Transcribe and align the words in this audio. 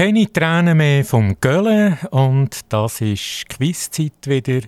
Keine 0.00 0.32
Tränen 0.32 0.78
mehr 0.78 1.04
vom 1.04 1.36
Gölle 1.42 1.98
und 2.10 2.60
das 2.70 3.02
ist 3.02 3.46
Quizzeit 3.50 4.26
wieder. 4.26 4.66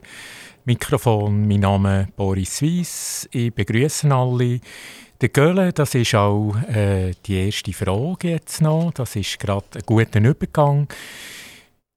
Mikrofon, 0.67 1.49
mein 1.49 1.61
Name 1.61 2.03
ist 2.03 2.17
Boris 2.17 2.61
Weiss. 2.61 3.29
Ich 3.33 3.55
begrüße 3.55 4.15
alle. 4.15 4.61
Der 5.23 5.31
Gölle, 5.31 5.73
das 5.73 5.95
ist 5.95 6.15
auch 6.15 6.55
äh, 6.69 7.13
die 7.25 7.47
erste 7.47 7.73
Frage 7.73 8.33
jetzt 8.33 8.61
noch. 8.61 8.93
Das 8.93 9.17
ist 9.17 9.39
gerade 9.39 9.65
ein 9.77 9.83
guter 9.87 10.21
Übergang. 10.21 10.87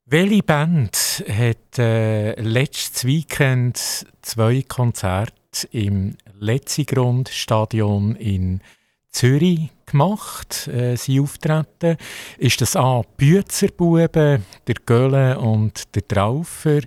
Welche 0.06 0.42
Band 0.42 1.26
hat 1.28 1.78
äh, 1.78 2.40
letztes 2.40 3.04
Weekend 3.04 4.06
zwei 4.22 4.62
Konzerte 4.62 5.68
im 5.72 6.16
Letzigrund-Stadion 6.40 8.16
in 8.16 8.62
Zürich 9.10 9.75
gemacht, 9.96 10.68
äh, 10.68 10.98
sie 10.98 11.22
auftreten, 11.22 11.96
ist 12.38 12.60
das 12.60 12.76
A. 12.76 13.02
Büzerbuben, 13.16 14.44
der 14.68 14.76
Gölle 14.86 15.40
und 15.40 15.96
der 15.96 16.06
Traufer, 16.06 16.82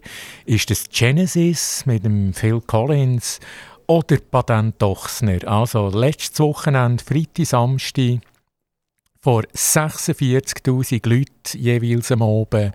ist 0.44 0.68
das 0.70 0.84
Genesis 0.90 1.86
mit 1.86 2.04
dem 2.04 2.34
Phil 2.34 2.60
Collins 2.60 3.40
oder 3.86 4.18
Patent 4.18 4.80
Dochsner. 4.82 5.38
Also 5.48 5.88
letztes 5.88 6.38
Wochenende, 6.40 7.02
Freitag, 7.02 7.46
Samstag, 7.46 8.18
vor 9.20 9.42
46'000 9.54 11.08
Leuten 11.08 11.58
jeweils 11.58 12.12
am 12.12 12.20
Oben. 12.20 12.72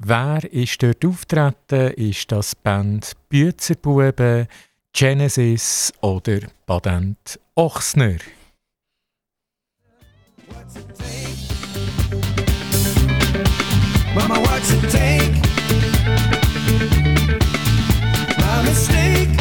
Wer 0.00 0.52
ist 0.52 0.82
dort 0.82 1.04
auftreten? 1.04 1.92
Ist 1.94 2.32
das 2.32 2.56
Band 2.56 3.12
Büzerbuben, 3.28 4.48
Genesis 4.92 5.92
oder 6.00 6.40
Patent 6.66 7.38
Ochsner? 7.54 8.16
Mama, 14.14 14.40
what's 14.40 14.72
it 14.72 14.90
take? 14.90 15.34
My 18.38 18.62
mistake 18.64 19.39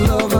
love 0.00 0.35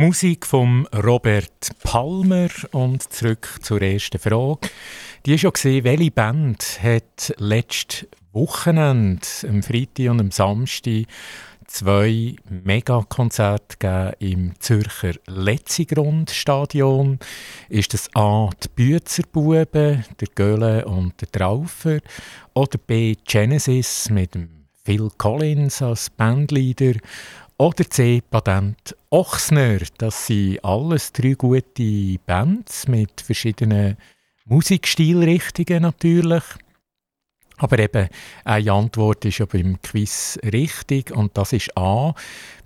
Musik 0.00 0.46
von 0.46 0.86
Robert 0.94 1.70
Palmer 1.82 2.50
und 2.70 3.12
zurück 3.12 3.58
zur 3.62 3.82
ersten 3.82 4.20
Frage. 4.20 4.68
Die 5.26 5.34
ist 5.34 5.40
schon 5.40 5.52
gesehen, 5.52 5.82
welche 5.82 6.12
Band 6.12 6.78
hat 6.80 7.34
letztes 7.38 8.06
Wochenende, 8.32 9.26
am 9.48 9.60
Freitag 9.64 10.10
und 10.10 10.20
am 10.20 10.30
Samstag, 10.30 11.06
zwei 11.66 12.36
Megakonzerte 12.48 14.14
im 14.20 14.52
Zürcher 14.60 15.14
Letzigrund-Stadion. 15.26 17.18
Ist 17.68 17.92
das 17.92 18.08
A. 18.14 18.50
die 18.62 18.68
Büzerbuben, 18.68 20.04
der 20.20 20.28
Göhle 20.36 20.84
und 20.84 21.20
der 21.20 21.32
Traufer 21.32 21.98
oder 22.54 22.78
B. 22.78 23.16
Genesis 23.26 24.10
mit 24.10 24.36
dem 24.36 24.48
Phil 24.84 25.10
Collins 25.18 25.82
als 25.82 26.08
Bandleader 26.08 26.94
oder 27.58 27.90
C. 27.90 28.22
Patent 28.22 28.96
Ochsner. 29.10 29.80
Das 29.98 30.26
sind 30.26 30.64
alles 30.64 31.12
drei 31.12 31.32
gute 31.32 32.16
Bands 32.24 32.86
mit 32.86 33.20
verschiedenen 33.20 33.96
Musikstilrichtungen 34.44 35.82
natürlich. 35.82 36.44
Aber 37.58 37.78
eben, 37.80 38.08
eine 38.44 38.72
Antwort 38.72 39.24
ist 39.24 39.38
ja 39.38 39.46
beim 39.46 39.82
Quiz 39.82 40.38
richtig 40.44 41.10
und 41.10 41.36
das 41.36 41.52
ist 41.52 41.76
A. 41.76 42.14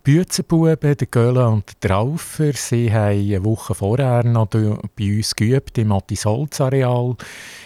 Büzenbuben, 0.04 0.96
der 0.96 1.06
Göller 1.06 1.48
und 1.48 1.64
der 1.68 1.90
Traufer, 1.90 2.52
sie 2.54 2.92
haben 2.92 3.20
eine 3.20 3.44
Woche 3.44 3.72
vorher 3.72 4.24
noch 4.24 4.48
bei 4.48 4.76
uns 4.98 5.36
geübt 5.36 5.78
im 5.78 5.92
Attisholz-Areal 5.92 7.16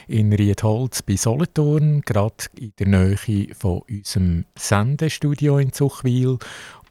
in 0.06 0.34
Riedholz 0.34 1.00
bei 1.00 1.16
Solothurn, 1.16 2.02
gerade 2.02 2.44
in 2.58 2.74
der 2.78 2.88
Nähe 2.88 3.54
von 3.58 3.80
unserem 3.88 4.44
Sendestudio 4.54 5.56
in 5.56 5.72
Zuchwil 5.72 6.38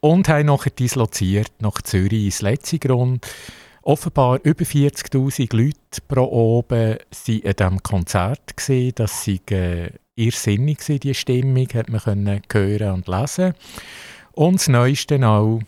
und 0.05 0.29
haben 0.29 0.45
nachher 0.45 0.69
disloziert 0.69 1.51
nach 1.61 1.81
Zürich 1.81 2.25
ins 2.25 2.43
Letzigrund. 2.43 3.25
Offenbar 3.81 4.39
über 4.43 4.63
40'000 4.63 5.55
Leute 5.55 6.01
pro 6.07 6.25
oben 6.25 6.97
waren 6.99 7.43
an 7.43 7.53
diesem 7.57 7.81
Konzert. 7.81 8.55
Gewesen. 8.55 8.91
Das 8.93 9.27
war 9.27 9.57
äh, 9.57 9.89
irrsinnig, 10.13 10.77
die 10.85 11.13
Stimmung, 11.15 11.67
hat 11.73 11.89
man 11.89 12.01
können 12.01 12.41
hören 12.53 12.93
und 12.93 13.07
lesen. 13.07 13.55
Und 14.33 14.59
das 14.59 14.67
Neueste 14.67 15.27
auch, 15.27 15.61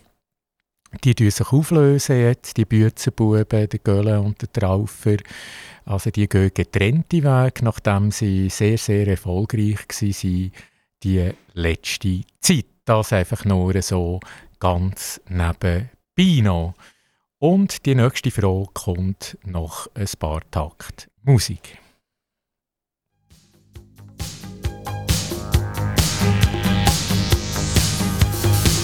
die 1.03 1.13
lösen 1.13 1.43
sich 1.43 1.51
auflösen 1.51 2.19
jetzt, 2.19 2.57
die 2.57 2.65
Büzenbuben, 2.65 3.69
der 3.69 3.79
Gölle 3.79 4.21
und 4.21 4.39
der 4.39 4.51
Traufer. 4.53 5.17
Also 5.83 6.11
die 6.11 6.29
gehen 6.29 6.51
getrennte 6.53 7.23
Wege, 7.23 7.65
nachdem 7.65 8.11
sie 8.11 8.49
sehr, 8.49 8.77
sehr 8.77 9.07
erfolgreich 9.07 9.79
waren, 9.89 10.51
die 11.03 11.31
letzte 11.55 12.21
Zeit. 12.39 12.76
Das 12.87 13.11
einfach 13.11 13.43
nur 13.43 13.81
so 13.81 14.21
ganz 14.61 15.19
nebenbei 15.27 16.41
noch. 16.41 16.73
Und 17.37 17.85
die 17.85 17.95
nächste 17.95 18.31
Frage 18.31 18.67
kommt 18.73 19.37
nach 19.43 19.87
ein 19.93 20.07
paar 20.17 20.39
Takt 20.51 21.09
Musik. 21.21 21.79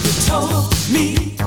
You 0.02 0.12
told 0.28 0.70
me 0.92 1.43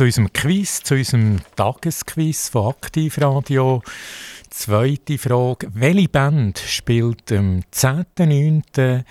zu 0.00 0.04
unserem 0.04 0.32
Quiz, 0.32 0.82
zu 0.82 0.94
unserem 0.94 1.40
Tagesquiz 1.56 2.48
von 2.48 2.68
Aktivradio. 2.68 3.82
Zweite 4.48 5.18
Frage. 5.18 5.68
Welche 5.74 6.08
Band 6.08 6.58
spielt 6.58 7.30
am 7.30 7.60
10.9. 7.70 9.04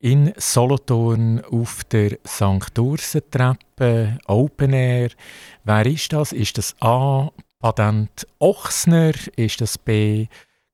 in 0.00 0.32
Solothurn 0.36 1.40
auf 1.44 1.84
der 1.84 2.18
St. 2.26 2.76
Ursen-Treppe 2.76 4.18
Open 4.26 4.72
Air? 4.72 5.10
Wer 5.62 5.86
ist 5.86 6.12
das? 6.12 6.32
Ist 6.32 6.58
das 6.58 6.74
A. 6.80 7.30
Patent 7.60 8.26
Ochsner? 8.40 9.12
Ist 9.36 9.60
das 9.60 9.78
B. 9.78 10.26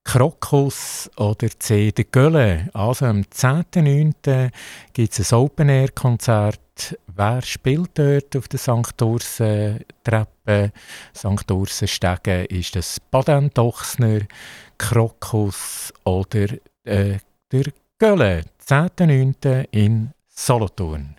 Krokus 0.03 1.11
oder 1.17 1.49
C. 1.59 1.91
Der 1.91 2.05
Gölle? 2.05 2.71
Also 2.73 3.05
am 3.05 3.21
10.9. 3.21 4.49
gibt 4.93 5.19
es 5.19 5.31
ein 5.31 5.37
Open 5.37 5.69
Wer 7.07 7.41
spielt 7.41 7.97
dort 7.97 8.35
auf 8.35 8.47
der 8.47 8.59
St. 8.59 9.01
Ursen 9.01 9.85
Treppe, 10.03 10.71
St. 11.15 11.49
Ursen 11.49 11.87
Stege? 11.87 12.45
Ist 12.45 12.75
das 12.75 12.99
Baden 12.99 13.49
Dochsner, 13.53 14.21
Krokus 14.77 15.93
oder 16.03 16.47
äh, 16.83 17.17
der 17.51 17.65
Gölle? 17.97 18.43
10.9. 18.67 19.67
in 19.71 20.11
Solothurn. 20.27 21.14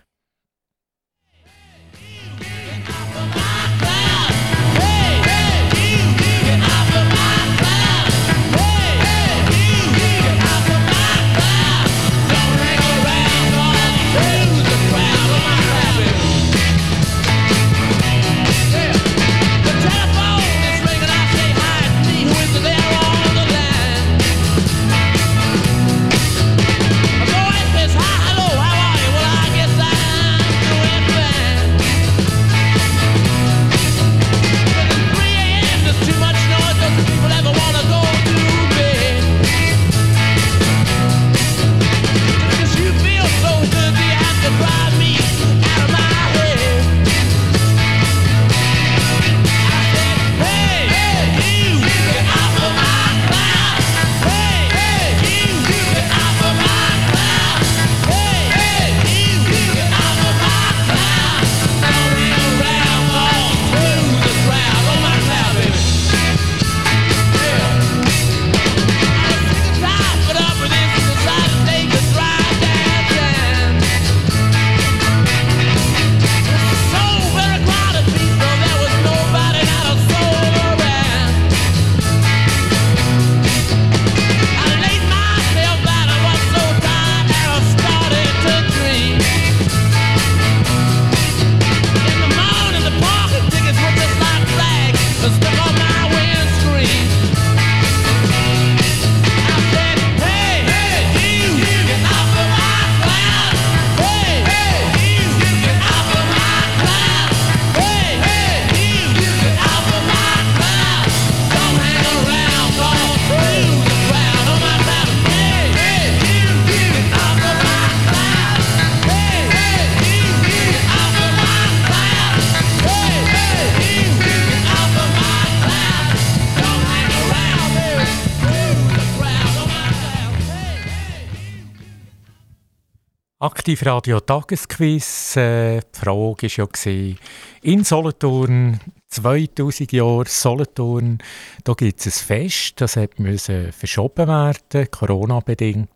Aktivradio 133.67 134.21
Tagesquiz. 134.21 135.35
Äh, 135.35 135.81
die 135.81 135.99
Frage 135.99 136.47
war 136.47 136.85
ja, 136.85 137.15
in 137.63 137.83
Solothurn 137.83 138.79
2000 139.09 139.93
Jahre 139.93 140.25
Solothurn, 140.27 141.19
da 141.63 141.73
gibt 141.73 142.05
es 142.05 142.07
ein 142.07 142.25
Fest, 142.25 142.81
das 142.81 142.99
musste 143.17 143.71
verschoben 143.71 144.27
werden, 144.27 144.91
Corona-bedingt. 144.91 145.89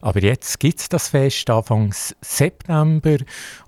Aber 0.00 0.22
jetzt 0.22 0.60
gibt 0.60 0.80
es 0.80 0.88
das 0.88 1.08
Fest, 1.08 1.48
Anfang 1.50 1.94
September. 2.20 3.16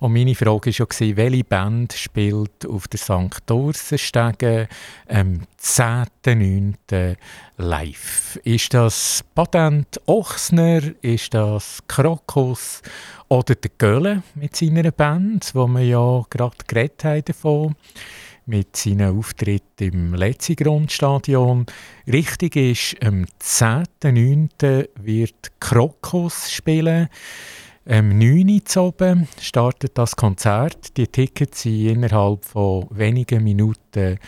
Und 0.00 0.12
meine 0.12 0.35
Frage 0.35 0.71
war 0.78 1.07
ja, 1.07 1.16
welche 1.16 1.45
Band 1.45 1.95
spielt 1.95 2.66
auf 2.66 2.88
der 2.88 2.99
St. 2.99 3.50
Ursenstege 3.50 4.69
am 5.09 5.40
10.9. 5.61 7.16
live? 7.57 8.38
Ist 8.45 8.75
das 8.75 9.25
Patent 9.35 10.00
Ochsner? 10.07 10.83
Ist 11.00 11.35
das 11.35 11.78
Krokus? 11.88 12.83
Oder 13.28 13.54
der 13.54 13.71
Göhle 13.78 14.23
mit 14.35 14.57
seiner 14.57 14.90
Band, 14.90 15.54
wo 15.54 15.66
wir 15.69 15.85
ja 15.85 16.25
gerade 16.28 16.57
geredet 16.66 17.04
haben 17.04 17.25
davon 17.25 17.76
mit 18.50 18.76
seinem 18.76 19.16
Auftritt 19.16 19.80
im 19.80 20.12
Letzigrundstadion. 20.12 21.66
Richtig 22.09 22.57
ist, 22.57 22.97
am 23.00 23.25
10.9. 23.40 24.88
wird 25.00 25.52
Krokus 25.61 26.50
spielen. 26.50 27.09
Am 27.87 28.19
9. 28.19 28.61
oben 28.76 29.28
startet 29.40 29.97
das 29.97 30.16
Konzert. 30.16 30.97
Die 30.97 31.07
Tickets 31.07 31.64
waren 31.64 31.87
innerhalb 31.87 32.45
von 32.45 32.88
wenigen 32.90 33.45
Minuten 33.45 34.19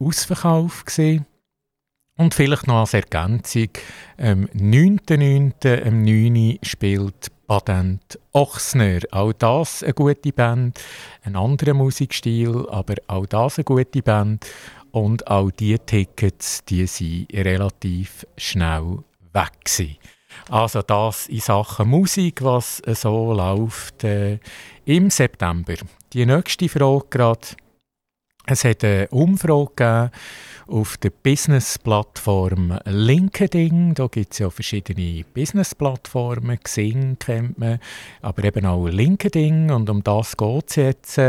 ausverkauft. 0.00 0.86
Gewesen. 0.86 1.24
Und 2.18 2.34
vielleicht 2.34 2.66
noch 2.66 2.80
als 2.80 2.94
Ergänzung, 2.94 3.68
am 4.18 4.46
9.9. 4.46 5.86
am 5.86 6.02
9. 6.02 6.58
spielt 6.62 7.30
Patent 7.46 8.18
Ochsner. 8.32 8.98
Auch 9.12 9.32
das 9.32 9.84
eine 9.84 9.94
gute 9.94 10.32
Band, 10.32 10.80
ein 11.22 11.36
anderer 11.36 11.74
Musikstil, 11.74 12.66
aber 12.70 12.96
auch 13.06 13.24
das 13.26 13.58
eine 13.58 13.64
gute 13.64 14.02
Band. 14.02 14.44
Und 14.90 15.28
auch 15.28 15.52
die 15.52 15.78
Tickets, 15.78 16.64
die 16.64 16.88
sind 16.88 17.32
relativ 17.32 18.26
schnell 18.36 18.98
weg 19.32 19.52
gewesen. 19.64 19.96
Also 20.50 20.82
das 20.82 21.28
in 21.28 21.38
Sachen 21.38 21.88
Musik, 21.88 22.42
was 22.42 22.82
so 22.84 23.32
läuft 23.32 24.02
äh, 24.02 24.40
im 24.86 25.10
September. 25.10 25.74
Die 26.12 26.26
nächste 26.26 26.68
Frage 26.68 27.06
gerade. 27.10 27.46
Es 28.50 28.64
hat 28.64 28.82
eine 28.82 29.08
Umfrage 29.08 29.74
gegeben 29.76 30.10
auf 30.68 30.96
der 30.96 31.10
Business-Plattform 31.10 32.78
LinkedIn. 32.86 33.92
Da 33.92 34.06
gibt 34.06 34.32
es 34.32 34.38
ja 34.38 34.48
verschiedene 34.48 35.22
Business-Plattformen. 35.34 36.58
Xing 36.58 37.18
kennt 37.18 37.58
man, 37.58 37.78
aber 38.22 38.44
eben 38.44 38.64
auch 38.64 38.86
LinkedIn. 38.86 39.70
Und 39.70 39.90
um 39.90 40.02
das 40.02 40.34
geht 40.34 40.64
es 40.70 40.76
jetzt. 40.76 41.20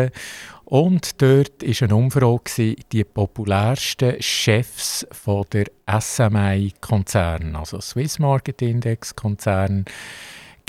Und 0.63 1.21
dort 1.21 1.61
war 1.61 1.87
eine 1.87 1.95
Umfrage, 1.95 2.75
die 2.89 3.03
populärsten 3.03 4.21
Chefs 4.21 5.05
von 5.11 5.43
der 5.51 5.65
SMI-Konzern, 5.89 7.53
also 7.57 7.81
Swiss 7.81 8.19
Market 8.19 8.61
Index-Konzern, 8.61 9.83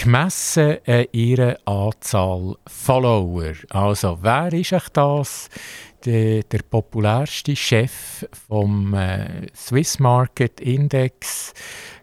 gemessen 0.00 0.78
an 0.86 1.04
ihrer 1.12 1.56
Anzahl 1.66 2.56
Follower. 2.66 3.52
Also, 3.70 4.18
wer 4.22 4.52
ist 4.52 4.72
euch 4.72 4.88
das? 4.90 5.48
der, 6.04 6.42
der 6.44 6.60
populärste 6.62 7.54
Chef 7.54 8.26
vom 8.48 8.94
äh, 8.94 9.46
Swiss 9.54 9.98
Market 9.98 10.60
Index 10.60 11.52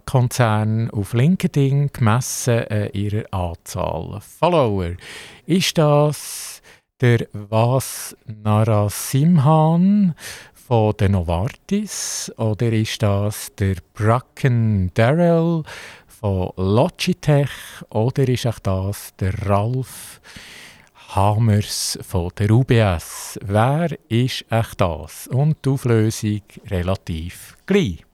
Konzern 0.05 0.89
auf 0.91 1.13
LinkedIn 1.13 1.91
gemessen 1.91 2.65
an 2.69 2.89
ihrer 2.93 3.25
Anzahl 3.33 4.21
Follower. 4.21 4.91
Ist 5.45 5.77
das 5.77 6.61
der 7.01 7.27
Vas 7.33 8.15
Narasimhan 8.25 10.15
von 10.53 10.93
der 10.99 11.09
Novartis 11.09 12.31
oder 12.37 12.71
ist 12.71 13.01
das 13.03 13.53
der 13.55 13.75
Bracken 13.93 14.91
Darrell 14.93 15.63
von 16.19 16.51
Logitech 16.55 17.49
oder 17.89 18.27
ist 18.27 18.47
auch 18.47 18.59
das 18.59 19.15
der 19.19 19.33
Ralf 19.47 20.19
Hamers 21.09 21.97
von 22.01 22.31
der 22.37 22.49
UBS. 22.49 23.39
Wer 23.43 23.89
ist 24.09 24.45
echt 24.49 24.81
das? 24.81 25.27
Und 25.27 25.57
die 25.63 25.69
Auflösung 25.69 26.41
relativ 26.69 27.55
gleich. 27.65 28.06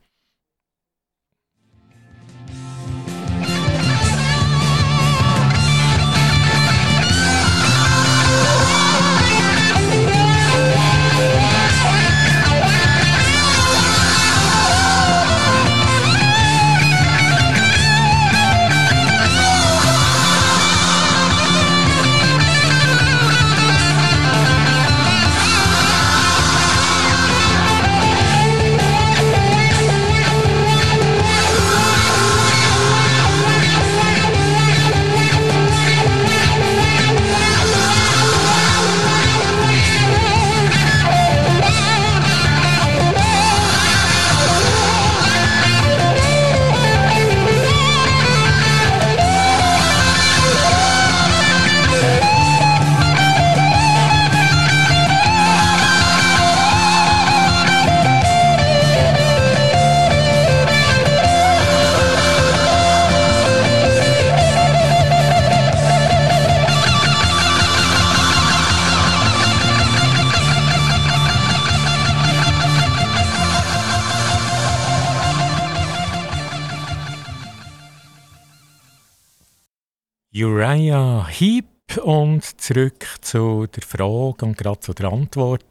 Und 81.97 82.43
zurück 82.61 83.05
zu 83.21 83.67
der 83.67 83.83
Frage 83.83 84.45
und 84.45 84.57
gerade 84.57 84.79
zu 84.79 84.93
der 84.93 85.11
Antwort. 85.11 85.63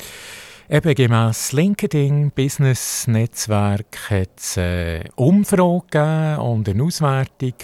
Eben 0.68 0.94
gemäss 0.94 1.52
LinkedIn 1.52 2.30
Business 2.30 3.06
Netzwerk 3.06 4.10
hat 4.10 4.38
es 4.38 4.56
eine 4.56 5.04
Umfrage 5.16 5.86
gegeben 5.90 6.38
und 6.38 6.68
eine 6.68 6.82
Auswertung 6.82 7.54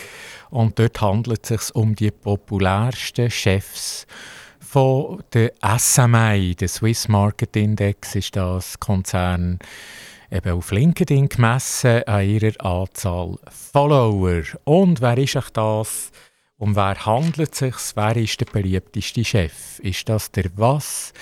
und 0.51 0.79
dort 0.79 1.01
handelt 1.01 1.51
es 1.51 1.67
sich 1.67 1.75
um 1.75 1.95
die 1.95 2.11
populärsten 2.11 3.31
Chefs 3.31 4.07
von 4.61 5.23
der 5.33 5.53
SMI, 5.79 6.55
der 6.55 6.69
Swiss 6.69 7.09
Market 7.09 7.57
Index 7.57 8.15
ist 8.15 8.37
das 8.37 8.79
Konzern 8.79 9.59
eben 10.31 10.53
auf 10.53 10.71
LinkedIn 10.71 11.31
gemessen 11.31 12.03
an 12.05 12.29
ihrer 12.29 12.53
Anzahl 12.63 13.39
Follower. 13.49 14.43
Und 14.65 15.01
wer 15.01 15.17
ist 15.17 15.37
euch 15.37 15.49
das? 15.51 16.11
Um 16.61 16.75
wer 16.75 17.07
handelt 17.07 17.53
es 17.53 17.59
sich? 17.59 17.77
Wer 17.95 18.17
ist 18.17 18.41
der 18.41 18.47
beliebteste 18.47 19.25
Chef? 19.25 19.79
Ist 19.79 20.09
das 20.09 20.33
der 20.33 20.51
was? 20.57 21.13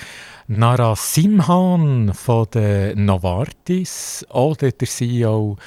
Narasimhan 0.46 2.14
von 2.14 2.46
der 2.54 2.96
Novartis 2.96 4.24
oder 4.30 4.72
der 4.72 4.88
CEO 4.88 5.58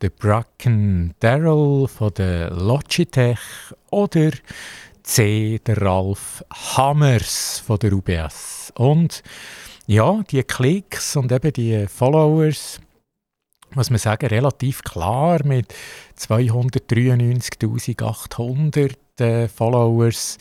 der 0.00 0.10
Bracken 0.10 1.12
Darrell 1.18 1.88
von 1.88 2.14
der 2.14 2.52
Logitech 2.52 3.40
oder 3.90 4.30
C 5.02 5.58
der 5.58 5.82
Ralf 5.82 6.44
Hammers 6.76 7.60
von 7.66 7.80
der 7.80 7.94
UBS. 7.94 8.72
Und 8.76 9.24
ja, 9.88 10.22
die 10.30 10.44
Klicks 10.44 11.16
und 11.16 11.32
eben 11.32 11.52
die 11.52 11.88
Followers, 11.88 12.78
muss 13.74 13.90
man 13.90 13.98
sagen, 13.98 14.28
relativ 14.28 14.84
klar 14.84 15.44
mit 15.44 15.74
293.800 16.16 18.92
äh, 19.20 19.48
Followers. 19.48 20.38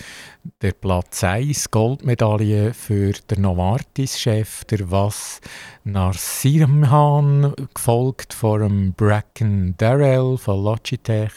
Der 0.62 0.74
Platz 0.74 1.24
1 1.24 1.72
Goldmedaille 1.72 2.72
für 2.74 3.13
den 3.13 3.41
Novartis-Chef, 3.41 4.63
der 4.65 4.91
Was 4.91 5.41
Narsirmhan, 5.84 7.55
gefolgt 7.74 8.34
von 8.34 8.62
dem 8.62 8.94
Bracken 8.94 9.75
Darrell 9.77 10.38
von 10.38 10.63
Logitech 10.63 11.32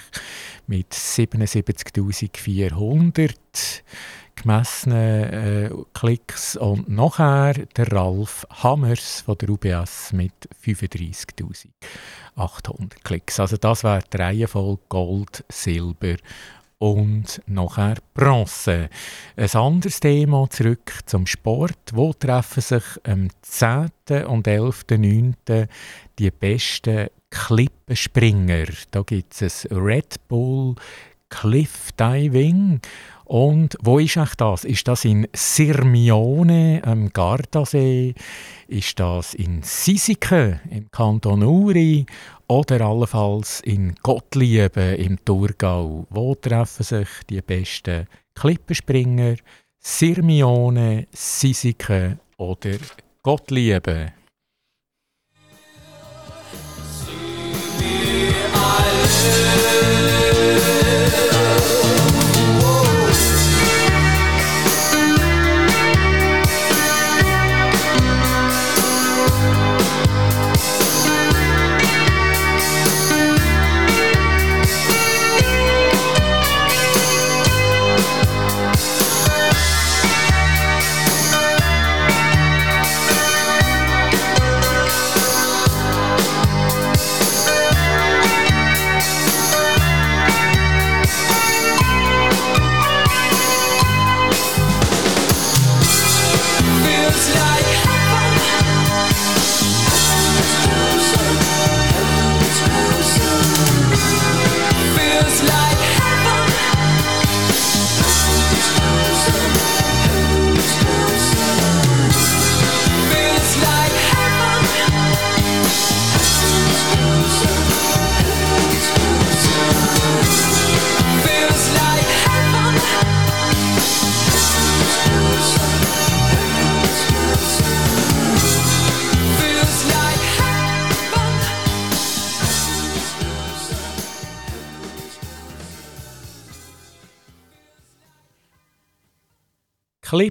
mit 0.66 0.92
77.400 0.92 3.82
gemessenen 4.42 5.32
äh, 5.32 5.70
Klicks 5.94 6.56
und 6.56 6.88
nachher 6.88 7.54
der 7.76 7.92
Ralf 7.92 8.44
Hammers 8.50 9.22
von 9.22 9.38
der 9.38 9.50
UBS 9.50 10.12
mit 10.12 10.32
35.800 10.64 13.02
Klicks. 13.02 13.40
Also 13.40 13.56
das 13.56 13.82
wäre 13.84 14.02
die 14.12 14.16
Reihenfolge 14.16 14.82
Gold, 14.88 15.44
Silber 15.48 16.16
und 16.78 17.42
nachher 17.46 17.96
Bronze. 18.14 18.88
Ein 19.36 19.50
anderes 19.54 20.00
Thema 20.00 20.48
zurück 20.48 20.92
zum 21.06 21.26
Sport. 21.26 21.78
Wo 21.92 22.12
treffen 22.12 22.60
sich 22.60 22.84
am 23.04 23.28
10. 23.42 23.90
und 24.26 24.46
11.9. 24.46 25.68
die 26.18 26.30
besten 26.30 27.08
Klippenspringer? 27.30 28.66
Da 28.90 29.02
gibt 29.02 29.42
es 29.42 29.68
Red 29.70 30.16
Bull 30.28 30.76
Cliff 31.30 31.92
Diving 31.92 32.80
und 33.28 33.76
wo 33.82 33.98
ist 33.98 34.16
eigentlich 34.16 34.34
das? 34.36 34.64
Ist 34.64 34.88
das 34.88 35.04
in 35.04 35.28
Sirmione 35.34 36.80
am 36.82 37.12
Gardasee? 37.12 38.14
Ist 38.68 38.98
das 38.98 39.34
in 39.34 39.62
Sisike 39.62 40.60
im 40.70 40.90
Kanton 40.90 41.42
Uri? 41.42 42.06
Oder 42.46 42.80
allenfalls 42.80 43.60
in 43.60 43.94
Gottlieben 44.02 44.96
im 44.96 45.22
Thurgau? 45.22 46.06
Wo 46.08 46.34
treffen 46.34 46.82
sich 46.82 47.08
die 47.28 47.42
besten 47.42 48.06
Klippenspringer? 48.34 49.36
Sirmione, 49.78 51.06
Sisike 51.12 52.18
oder 52.38 52.78
Gottlieben? 53.22 54.12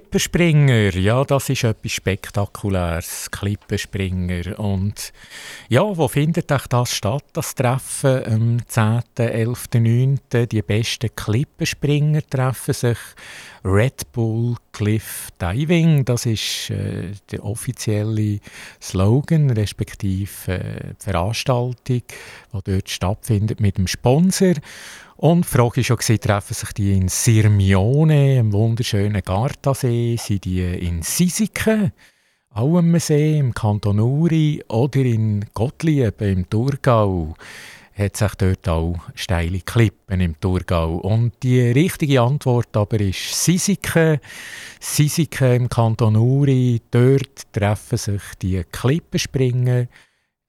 Klippenspringer, 0.08 0.96
ja, 0.96 1.22
das 1.22 1.50
ist 1.50 1.64
etwas 1.64 1.92
Spektakuläres. 1.92 3.30
Klippenspringer. 3.30 4.58
Und 4.58 5.12
ja, 5.68 5.82
wo 5.82 6.08
findet 6.08 6.50
euch 6.50 6.66
das 6.68 6.94
statt, 6.94 7.24
das 7.34 7.54
Treffen 7.54 8.24
am 8.24 8.58
10., 8.66 9.02
11., 9.18 9.64
9.? 9.74 10.20
Die 10.50 10.62
besten 10.62 11.10
Klippenspringer 11.14 12.22
treffen 12.26 12.72
sich. 12.72 12.96
Red 13.62 14.10
Bull 14.12 14.56
Cliff 14.72 15.28
Diving, 15.38 16.06
das 16.06 16.24
ist 16.24 16.70
äh, 16.70 17.10
der 17.30 17.44
offizielle 17.44 18.38
Slogan, 18.80 19.50
respektive 19.50 20.52
äh, 20.52 20.94
die 20.98 21.04
Veranstaltung, 21.04 21.76
die 21.86 22.02
dort 22.64 22.88
stattfindet 22.88 23.60
mit 23.60 23.76
dem 23.76 23.86
Sponsor. 23.86 24.54
Und 25.20 25.44
die 25.44 25.48
Frage 25.48 25.78
war 25.78 25.82
schon, 25.82 26.20
treffen 26.20 26.54
sich 26.54 26.72
die 26.74 26.92
in 26.92 27.08
Sirmione, 27.08 28.38
im 28.38 28.52
wunderschönen 28.52 29.20
Gardasee, 29.20 30.16
sind 30.16 30.44
die 30.44 30.60
in 30.62 31.02
Sisike, 31.02 31.90
auch 32.50 32.78
am 32.78 32.96
See, 33.00 33.36
im 33.36 33.52
Kanton 33.52 33.98
Uri, 33.98 34.62
oder 34.68 35.00
in 35.00 35.44
Gottlieb, 35.54 36.20
im 36.20 36.48
Thurgau? 36.48 37.34
Hat 37.94 38.16
sich 38.16 38.32
dort 38.36 38.68
auch 38.68 38.94
steile 39.16 39.58
Klippen 39.58 40.20
im 40.20 40.38
Thurgau. 40.38 40.98
Und 40.98 41.32
die 41.42 41.62
richtige 41.62 42.20
Antwort 42.20 42.76
aber 42.76 43.00
ist 43.00 43.44
Sisike. 43.44 44.20
Sisike 44.78 45.56
im 45.56 45.68
Kanton 45.68 46.14
Uri, 46.14 46.80
dort 46.92 47.52
treffen 47.52 47.98
sich 47.98 48.22
die 48.40 48.62
Klippenspringer 48.70 49.88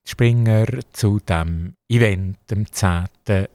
Springer 0.06 0.66
zu 0.92 1.20
dem 1.20 1.76
Event 1.88 2.38
am 2.52 2.66
10. 2.72 3.08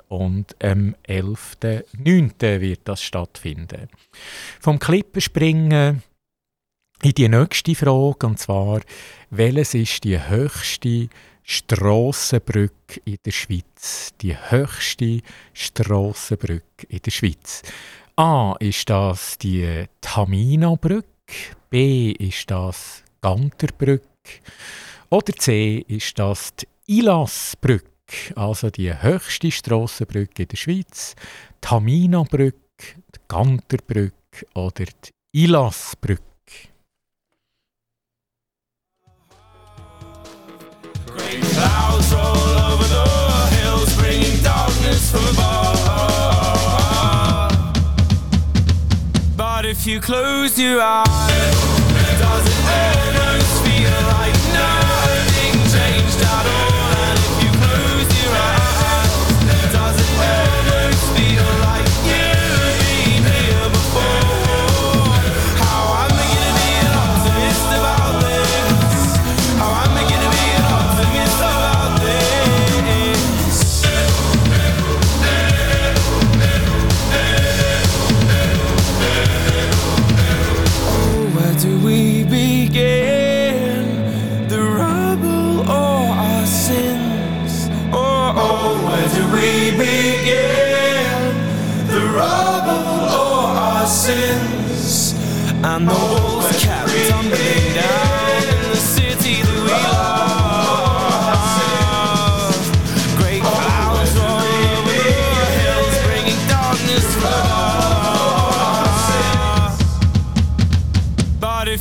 und 0.08 0.56
am 0.62 0.94
11.9. 1.08 2.60
wird 2.60 2.80
das 2.84 3.02
stattfinden. 3.02 3.88
Vom 4.60 4.78
Klippenspringen 4.78 6.02
in 7.02 7.12
die 7.12 7.28
nächste 7.28 7.74
Frage, 7.74 8.26
und 8.26 8.38
zwar, 8.38 8.80
welches 9.30 9.74
ist 9.74 10.04
die 10.04 10.18
höchste 10.18 11.08
Strassenbrücke 11.42 13.00
in 13.04 13.18
der 13.24 13.32
Schweiz? 13.32 14.14
Die 14.22 14.34
höchste 14.34 15.20
Strassenbrücke 15.52 16.86
in 16.88 17.00
der 17.04 17.10
Schweiz. 17.10 17.62
A. 18.16 18.54
Ist 18.60 18.88
das 18.88 19.36
die 19.38 19.84
Tamina-Brücke? 20.00 21.04
B. 21.68 22.12
Ist 22.12 22.50
das 22.50 23.02
Ganterbrücke? 23.20 24.08
Oder 25.14 25.32
C 25.34 25.84
ist 25.86 26.18
das 26.18 26.56
die 26.56 26.66
Ilasbrücke, 26.98 28.34
also 28.34 28.68
die 28.68 28.92
höchste 29.00 29.52
Strassenbrücke 29.52 30.42
in 30.42 30.48
der 30.48 30.56
Schweiz, 30.56 31.14
die 31.62 31.68
Hamina-Brücke, 31.68 32.56
die 33.14 33.20
Ganterbrücke 33.28 34.12
oder 34.54 34.86
die 34.86 35.44
Ilasbrücke. 35.44 36.20
Great 41.06 41.42
clouds 41.52 42.12
roll 42.12 42.56
over 42.72 42.82
the 42.82 43.54
hills, 43.54 43.96
bringing 43.96 44.42
darkness 44.42 45.12
from 45.12 45.24
above. 45.38 45.74
But 49.36 49.64
if 49.64 49.86
you 49.86 50.00
close 50.00 50.58
your 50.58 50.82
eyes, 50.82 51.73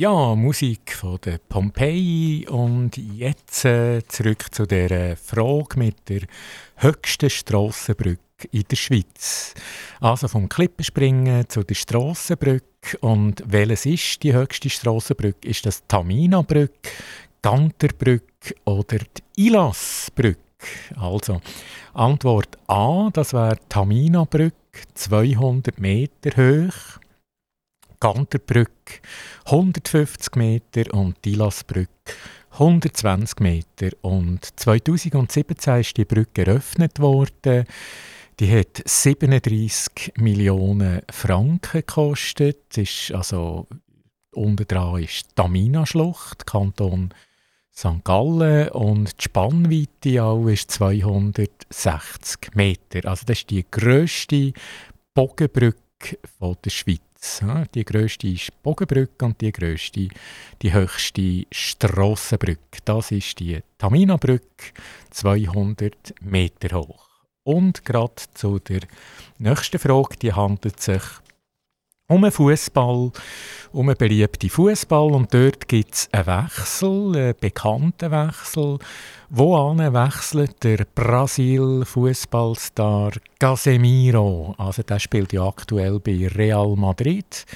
Ja, 0.00 0.34
Musik 0.34 0.94
von 0.94 1.18
der 1.22 1.36
Pompeii 1.36 2.48
und 2.48 2.96
jetzt 2.96 3.66
äh, 3.66 4.00
zurück 4.08 4.46
zu 4.50 4.64
der 4.64 5.14
Frage 5.14 5.78
mit 5.78 6.08
der 6.08 6.22
höchsten 6.76 7.28
Strassenbrücke 7.28 8.48
in 8.50 8.64
der 8.70 8.76
Schweiz. 8.76 9.52
Also 10.00 10.26
vom 10.28 10.48
Klippenspringen 10.48 11.46
zu 11.50 11.64
der 11.64 11.74
Strassenbrücke 11.74 12.96
und 13.00 13.42
welches 13.44 13.84
ist 13.84 14.22
die 14.22 14.32
höchste 14.32 14.70
Strassenbrücke? 14.70 15.46
Ist 15.46 15.66
das 15.66 15.86
Tamina-Brücke, 15.86 16.88
Ganterbrücke 17.42 18.54
oder 18.64 19.00
die 19.00 19.48
Ilasbrücke? 19.48 20.40
Also 20.96 21.42
Antwort 21.92 22.56
A, 22.68 23.10
das 23.12 23.34
wäre 23.34 23.58
Tamina-Brücke, 23.68 24.54
200 24.94 25.78
Meter 25.78 26.30
hoch. 26.38 26.99
Ganterbrücke 28.00 29.00
150 29.44 30.34
Meter 30.36 30.92
und 30.94 31.22
Dilasbrücke 31.24 32.14
120 32.52 33.40
Meter. 33.40 33.90
Und 34.02 34.44
2017 34.58 35.80
ist 35.80 35.96
die 35.96 36.04
Brücke 36.04 36.46
eröffnet 36.46 36.98
worden. 36.98 37.64
Die 38.40 38.50
hat 38.50 38.82
37 38.84 40.14
Millionen 40.16 41.02
Franken 41.12 41.80
gekostet. 41.80 42.76
Ist 42.78 43.12
also 43.12 43.66
unten 44.32 44.66
dran 44.66 45.02
ist 45.02 45.36
Tamina-Schlucht, 45.36 46.46
Kanton 46.46 47.12
St. 47.74 48.04
Gallen 48.04 48.68
und 48.70 49.18
die 49.18 49.24
Spannweite 49.24 50.22
auch 50.22 50.48
ist 50.48 50.70
260 50.70 52.54
Meter. 52.54 53.08
Also 53.08 53.24
das 53.26 53.38
ist 53.38 53.50
die 53.50 53.64
grösste 53.70 54.52
Bogenbrücke 55.14 56.18
der 56.40 56.70
Schweiz. 56.70 57.09
Ja, 57.40 57.64
die 57.74 57.84
grösste 57.84 58.28
ist 58.28 58.62
Bogenbrücke 58.62 59.24
und 59.24 59.40
die 59.40 59.52
grösste, 59.52 60.08
die 60.62 60.72
höchste 60.72 61.44
Strassenbrücke. 61.50 62.80
Das 62.84 63.10
ist 63.10 63.38
die 63.40 63.60
Tamina-Brücke, 63.78 64.72
200 65.10 66.14
Meter 66.20 66.78
hoch. 66.78 67.08
Und 67.42 67.84
gerade 67.84 68.14
zu 68.34 68.58
der 68.58 68.80
nächsten 69.38 69.78
Frage, 69.78 70.16
die 70.16 70.32
handelt 70.32 70.80
sich 70.80 71.02
um 72.10 72.24
einen 72.24 72.32
Fußball, 72.32 73.12
um 73.72 73.88
einen 73.88 73.96
beliebten 73.96 74.50
Fußball 74.50 75.12
und 75.12 75.32
dort 75.32 75.68
gibt 75.68 75.94
es 75.94 76.08
einen 76.10 76.26
Wechsel, 76.26 77.16
einen 77.16 77.36
bekannten 77.40 78.10
Wechsel. 78.10 78.80
Wohin 79.32 79.94
wechselt 79.94 80.64
der 80.64 80.84
Brasil-Fußballstar 80.92 83.12
Casemiro? 83.38 84.56
Also 84.58 84.82
der 84.82 84.98
spielt 84.98 85.32
ja 85.32 85.46
aktuell 85.46 86.00
bei 86.00 86.26
Real 86.26 86.74
Madrid. 86.74 87.46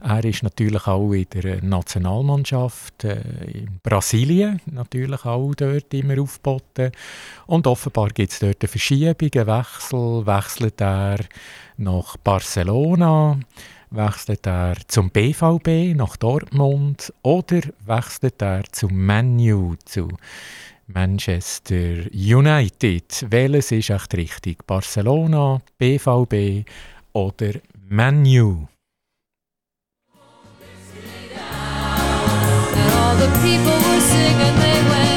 Er 0.00 0.24
ist 0.24 0.42
natürlich 0.42 0.88
auch 0.88 1.12
in 1.12 1.26
der 1.32 1.62
Nationalmannschaft 1.62 3.04
äh, 3.04 3.20
in 3.52 3.78
Brasilien 3.80 4.60
natürlich 4.66 5.24
auch 5.24 5.54
dort 5.54 5.94
immer 5.94 6.20
aufgeboten. 6.20 6.90
Und 7.46 7.68
offenbar 7.68 8.08
gibt 8.08 8.32
es 8.32 8.40
dort 8.40 8.60
eine 8.60 8.68
Verschiebung, 8.68 9.30
einen 9.32 9.46
Wechsel. 9.46 10.26
Wechselt 10.26 10.80
er 10.80 11.18
nach 11.76 12.16
Barcelona? 12.16 13.38
Wechselt 13.92 14.46
er 14.46 14.76
zum 14.86 15.10
BVB 15.10 15.96
nach 15.96 16.16
Dortmund 16.16 17.12
oder 17.22 17.60
wechselt 17.84 18.40
er 18.40 18.62
zum 18.70 18.94
Menu 18.94 19.74
zu 19.84 20.06
Manchester 20.86 22.06
United? 22.12 23.26
Welches 23.28 23.72
ist 23.72 23.90
echt 23.90 24.14
richtig? 24.14 24.64
Barcelona, 24.64 25.60
BVB 25.76 26.64
oder 27.14 27.54
Menu? 27.88 28.68
The 33.18 33.26
people 33.42 33.78
were 33.90 34.00
singing, 34.00 34.54
they 34.60 34.80
went, 34.88 35.09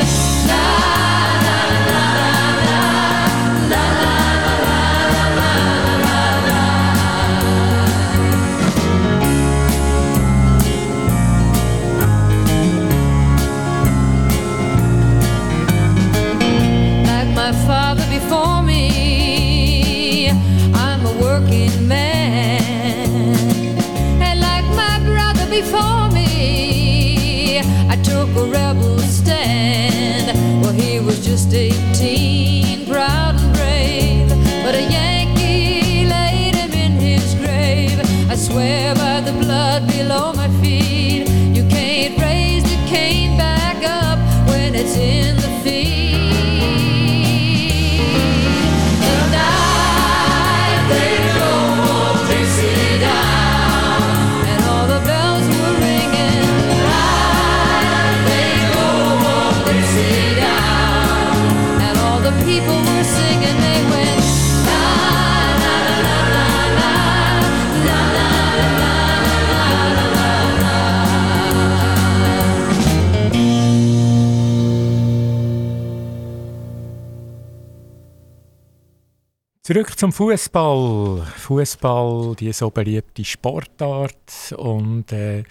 zum 80.04 80.12
Fußball. 80.12 81.26
Fußball, 81.38 82.36
die 82.36 82.52
so 82.52 82.70
beliebte 82.70 83.24
Sportart. 83.24 84.54
Und 84.58 85.14
äh, 85.14 85.46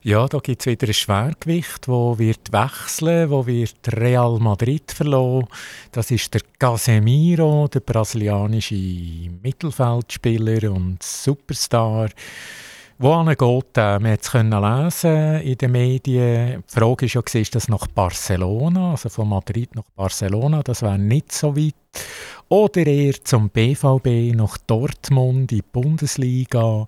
ja, 0.00 0.26
da 0.28 0.38
gibt 0.38 0.62
es 0.62 0.66
wieder 0.66 0.86
ein 0.86 0.94
Schwergewicht, 0.94 1.88
wo 1.88 2.18
wird 2.18 2.50
wechseln, 2.54 3.28
wo 3.28 3.46
wird 3.46 3.76
Real 3.88 4.38
Madrid 4.38 4.90
verloren. 4.90 5.46
Das 5.90 6.10
ist 6.10 6.32
der 6.32 6.40
Casemiro, 6.58 7.68
der 7.68 7.80
brasilianische 7.80 9.28
Mittelfeldspieler 9.42 10.72
und 10.72 11.02
Superstar. 11.02 12.08
Wohin 12.98 13.36
geht 13.36 13.76
er? 13.76 14.00
Man 14.00 14.16
konnte 14.16 14.56
es 14.88 15.02
lesen 15.02 15.40
in 15.42 15.58
den 15.58 15.72
Medien. 15.72 16.62
Die 16.66 16.72
Frage 16.72 17.06
war 17.14 17.24
ja, 17.34 17.40
ist 17.40 17.54
das 17.54 17.68
nach 17.68 17.88
Barcelona, 17.88 18.92
also 18.92 19.10
von 19.10 19.28
Madrid 19.28 19.74
nach 19.74 19.90
Barcelona, 19.94 20.62
das 20.62 20.80
wäre 20.80 20.98
nicht 20.98 21.32
so 21.32 21.54
weit. 21.56 21.74
Oder 22.52 22.86
eher 22.86 23.14
zum 23.24 23.48
BVB 23.48 24.36
nach 24.36 24.58
Dortmund 24.58 25.40
in 25.40 25.46
die 25.46 25.62
Bundesliga 25.62 26.86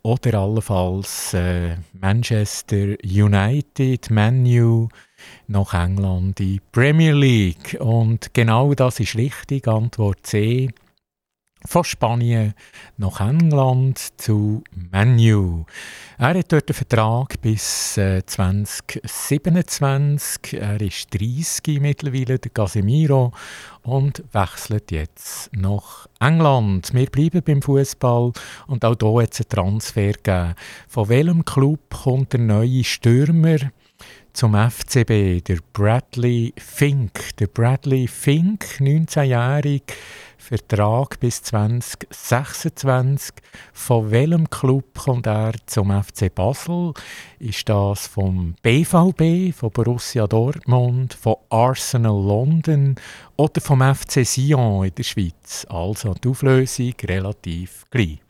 oder 0.00 0.40
allenfalls 0.40 1.34
äh, 1.34 1.76
Manchester 1.92 2.96
United, 3.04 4.10
Manu 4.10 4.88
nach 5.48 5.74
England 5.74 6.40
in 6.40 6.46
die 6.46 6.60
Premier 6.72 7.12
League. 7.12 7.76
Und 7.78 8.32
genau 8.32 8.72
das 8.72 9.00
ist 9.00 9.14
richtig, 9.14 9.68
Antwort 9.68 10.20
C 10.22 10.70
von 11.66 11.84
Spanien 11.84 12.54
nach 12.96 13.20
England 13.20 14.20
zu 14.20 14.64
Menu. 14.90 15.64
Er 16.18 16.38
hat 16.38 16.52
dort 16.52 16.68
einen 16.68 16.74
Vertrag 16.74 17.40
bis 17.40 17.96
äh, 17.98 18.24
2027. 18.24 20.54
Er 20.54 20.80
ist 20.80 21.14
30 21.14 21.80
mittlerweile, 21.80 22.38
der 22.38 22.50
Casemiro, 22.50 23.32
und 23.82 24.24
wechselt 24.32 24.90
jetzt 24.92 25.50
nach 25.54 26.06
England. 26.20 26.94
Wir 26.94 27.06
bleiben 27.06 27.42
beim 27.44 27.60
Fußball 27.62 28.32
und 28.66 28.84
auch 28.84 28.96
hier 29.00 29.22
hat 29.22 29.32
es 29.32 29.40
einen 29.40 29.48
Transfer 29.48 30.12
gegeben. 30.12 30.54
Von 30.88 31.08
welchem 31.08 31.44
Club 31.44 31.80
kommt 31.90 32.32
der 32.32 32.40
neue 32.40 32.84
Stürmer? 32.84 33.58
zum 34.32 34.54
FCB, 34.54 35.44
der 35.44 35.58
Bradley 35.72 36.52
Fink. 36.56 37.36
Der 37.38 37.48
Bradley 37.48 38.08
Fink, 38.08 38.64
19-jährig, 38.80 39.82
Vertrag 40.42 41.20
bis 41.20 41.40
2026. 41.44 43.34
Von 43.72 44.10
welchem 44.10 44.50
Club 44.50 44.98
kommt 44.98 45.28
er 45.28 45.52
zum 45.66 45.90
FC 45.90 46.34
Basel? 46.34 46.94
Ist 47.38 47.68
das 47.68 48.08
vom 48.08 48.56
BVB, 48.60 49.54
von 49.54 49.70
Borussia 49.70 50.26
Dortmund, 50.26 51.14
von 51.14 51.36
Arsenal 51.48 52.20
London 52.20 52.96
oder 53.36 53.60
vom 53.60 53.82
FC 53.82 54.26
Sion 54.26 54.84
in 54.84 54.94
der 54.96 55.04
Schweiz? 55.04 55.64
Also 55.68 56.14
die 56.14 56.28
Auflösung 56.28 56.92
relativ 57.04 57.84
gleich. 57.90 58.21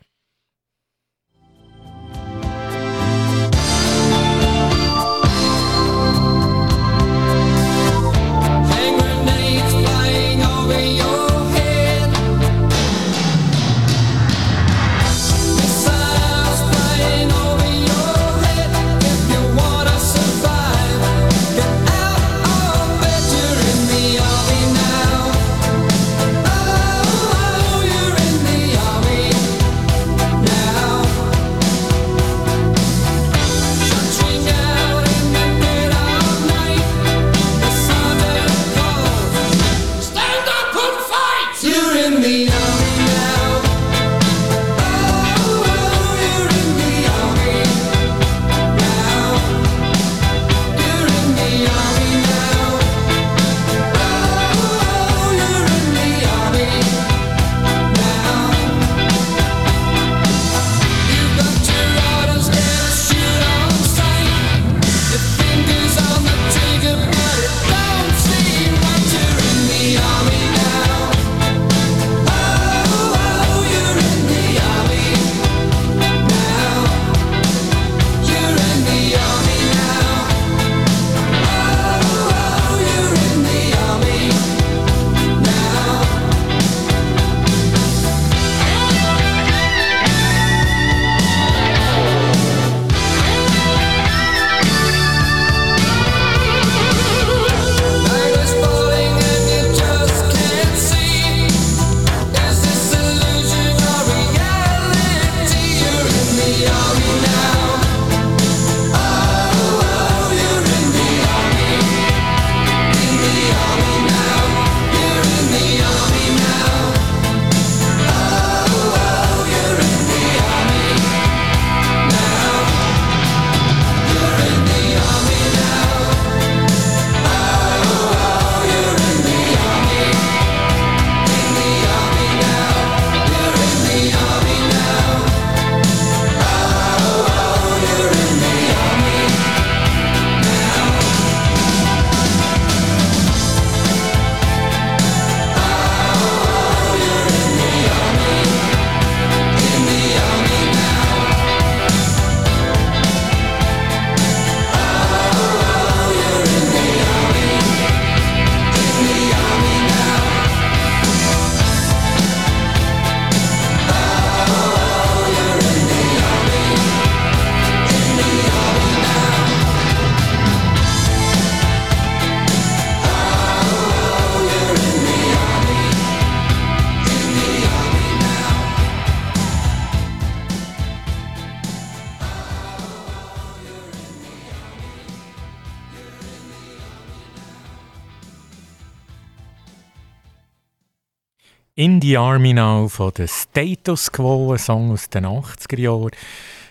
In 191.83 192.01
the 192.01 192.17
Army 192.17 192.53
Now 192.53 192.87
von 192.87 193.11
der 193.13 193.27
Status 193.27 194.13
Quo, 194.13 194.53
ein 194.53 194.59
Song 194.59 194.93
aus 194.93 195.11
den 195.11 195.27
80er 195.27 195.81
Jahren. 195.81 196.13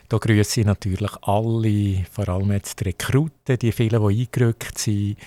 Da 0.07 0.17
grüße 0.17 0.61
ich 0.61 0.65
natürlich 0.65 1.11
alle, 1.23 2.05
vor 2.09 2.29
allem 2.29 2.53
jetzt 2.53 2.79
die 2.79 2.85
Rekruten, 2.85 3.59
die 3.59 3.73
vielen, 3.73 4.07
die 4.07 4.21
eingerückt 4.21 4.77
sind. 4.77 5.17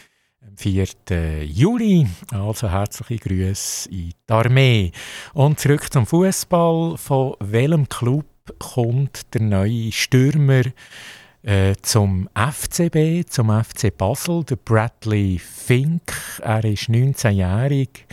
Am 0.40 0.56
4. 0.56 1.44
Juli. 1.44 2.06
Also 2.30 2.70
herzliche 2.70 3.28
Grüße 3.28 3.90
in 3.90 4.12
die 4.26 4.32
Armee. 4.32 4.90
Und 5.34 5.60
zurück 5.60 5.92
zum 5.92 6.06
Fußball. 6.06 6.96
Von 6.96 7.34
welchem 7.40 7.86
Club 7.86 8.24
kommt 8.58 9.34
der 9.34 9.42
neue 9.42 9.92
Stürmer 9.92 10.62
äh, 11.42 11.74
zum 11.82 12.30
FCB, 12.34 13.28
zum 13.28 13.50
FC 13.50 13.94
Basel, 13.94 14.44
der 14.44 14.56
Bradley 14.56 15.38
Fink? 15.38 16.40
Er 16.40 16.64
ist 16.64 16.88
19-jährig 16.88 18.06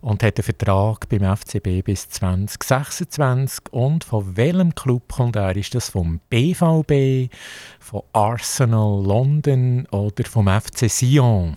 und 0.00 0.22
hat 0.22 0.38
einen 0.38 0.44
Vertrag 0.44 1.08
beim 1.08 1.36
FCB 1.36 1.82
bis 1.84 2.08
2026. 2.08 3.64
Und 3.70 4.04
von 4.04 4.36
welchem 4.36 4.74
Club 4.74 5.12
kommt 5.12 5.36
er? 5.36 5.56
Ist 5.56 5.74
das 5.74 5.90
vom 5.90 6.20
BVB, 6.30 7.32
von 7.78 8.02
Arsenal 8.12 9.04
London 9.04 9.86
oder 9.90 10.24
vom 10.24 10.48
FC 10.48 10.90
Sion? 10.90 11.56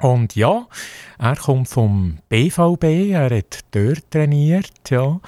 Und 0.00 0.36
ja, 0.36 0.66
er 1.18 1.36
kommt 1.36 1.68
vom 1.68 2.18
BVB, 2.28 3.10
er 3.10 3.36
hat 3.36 3.64
dort 3.72 4.10
trainiert, 4.10 4.90
ja, 4.90 5.20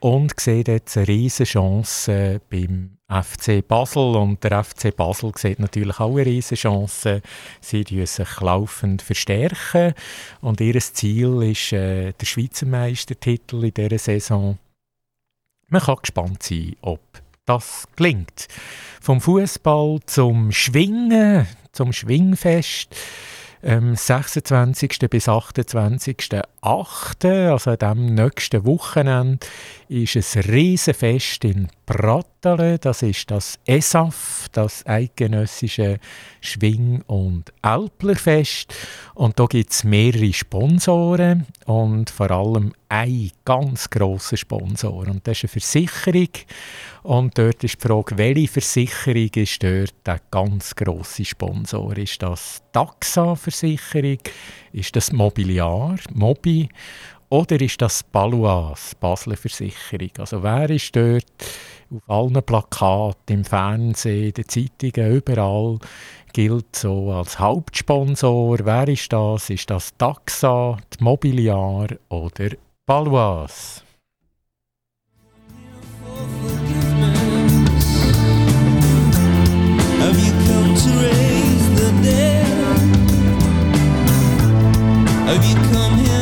und 0.00 0.38
sieht 0.38 0.68
jetzt 0.68 0.96
eine 0.96 1.08
riesige 1.08 1.48
Chance 1.48 2.40
beim 2.50 2.98
FC 3.08 3.66
Basel 3.66 4.16
und 4.16 4.44
der 4.44 4.62
FC 4.62 4.94
Basel 4.94 5.32
sieht 5.36 5.58
natürlich 5.58 5.98
auch 5.98 6.12
eine 6.12 6.26
riesige 6.26 6.60
Chance. 6.60 7.22
Sie 7.60 7.84
verstärken 7.84 8.06
sich 8.06 8.40
laufend 8.40 9.02
verstärken 9.02 9.94
und 10.40 10.60
ihr 10.60 10.78
Ziel 10.78 11.42
ist 11.42 11.72
äh, 11.72 12.12
der 12.12 12.26
Schweizer 12.26 12.66
Meistertitel 12.66 13.64
in 13.64 13.74
dieser 13.74 13.98
Saison. 13.98 14.58
Man 15.68 15.82
kann 15.82 15.96
gespannt 16.02 16.42
sein, 16.42 16.76
ob 16.82 17.00
das 17.46 17.88
gelingt. 17.96 18.48
Vom 19.00 19.20
Fußball 19.20 20.00
zum 20.06 20.52
Schwingen, 20.52 21.46
zum 21.72 21.92
Schwingfest 21.92 22.94
ähm, 23.62 23.94
26. 23.94 24.98
bis 25.10 25.28
28.8., 25.28 27.50
also 27.50 27.70
an 27.70 27.78
diesem 27.78 28.14
nächsten 28.14 28.64
Wochenende, 28.64 29.46
ist 29.88 30.16
ein 30.16 30.42
Riesenfest 30.42 31.44
in 31.44 31.68
Brattale. 31.86 32.78
Das 32.78 33.02
ist 33.02 33.30
das 33.30 33.58
ESAF, 33.66 34.48
das 34.52 34.86
Eidgenössische 34.86 35.98
Schwing- 36.40 37.02
und 37.06 37.52
Alplerfest. 37.62 38.74
Und 39.14 39.40
da 39.40 39.46
gibt 39.46 39.72
es 39.72 39.84
mehrere 39.84 40.32
Sponsoren 40.32 41.46
und 41.68 42.08
vor 42.08 42.30
allem 42.30 42.72
ein 42.88 43.30
ganz 43.44 43.90
grosser 43.90 44.38
Sponsor. 44.38 45.06
Und 45.06 45.26
das 45.28 45.36
ist 45.36 45.44
eine 45.44 45.48
Versicherung. 45.50 46.30
Und 47.02 47.36
dort 47.36 47.62
ist 47.62 47.82
die 47.82 47.86
Frage, 47.86 48.16
welche 48.16 48.48
Versicherung 48.48 49.28
ist 49.34 49.62
dort 49.62 49.94
der 50.06 50.18
ganz 50.30 50.74
grosse 50.74 51.26
Sponsor? 51.26 51.94
Ist 51.98 52.22
das 52.22 52.62
Taxa-Versicherung? 52.72 54.16
Ist 54.72 54.96
das 54.96 55.12
Mobiliar, 55.12 55.98
Mobi? 56.14 56.70
Oder 57.28 57.60
ist 57.60 57.82
das 57.82 58.02
Balois, 58.02 58.94
Basler 58.98 59.36
Versicherung? 59.36 60.10
Also 60.16 60.42
wer 60.42 60.70
ist 60.70 60.96
dort 60.96 61.26
auf 61.90 62.02
allen 62.08 62.42
Plakaten, 62.42 63.36
im 63.36 63.44
Fernsehen, 63.44 64.28
in 64.28 64.32
den 64.32 64.48
Zeitungen, 64.48 65.16
überall 65.16 65.78
gilt 66.38 66.76
so 66.76 67.10
als 67.10 67.40
Hauptsponsor? 67.40 68.60
Wer 68.62 68.86
ist 68.86 69.12
das? 69.12 69.50
Ist 69.50 69.70
das 69.70 69.90
Taxa, 69.98 70.76
Mobiliar 71.00 71.88
oder 72.10 72.50
Balois? 72.86 73.82
Have 85.26 85.44
you 85.44 85.56
come 85.72 85.98
here 85.98 86.17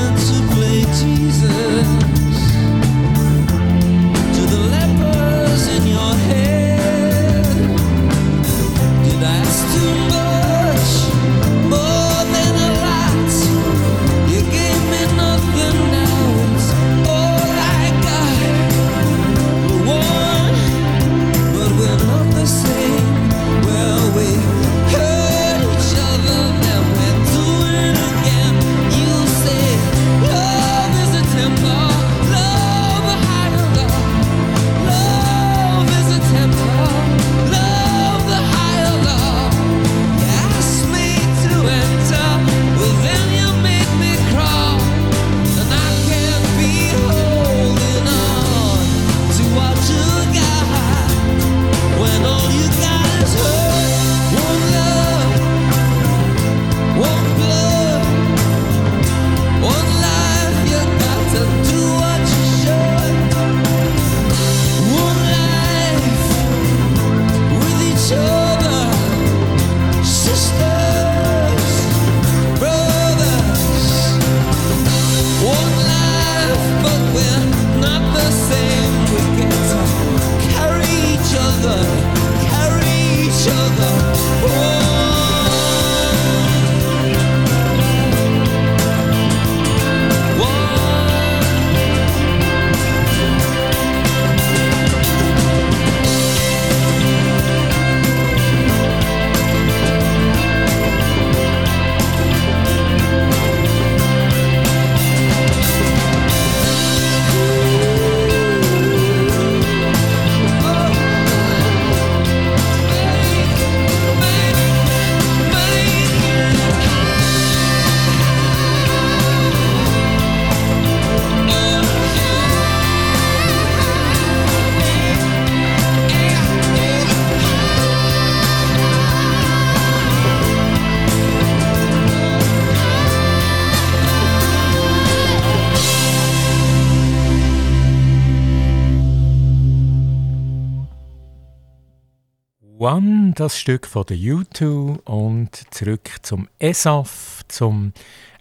das 143.37 143.59
Stück 143.59 143.87
von 143.87 144.07
der 144.07 144.17
U2 144.17 145.01
und 145.05 145.51
zurück 145.71 146.11
zum 146.23 146.49
ESAF, 146.59 147.43
zum 147.49 147.93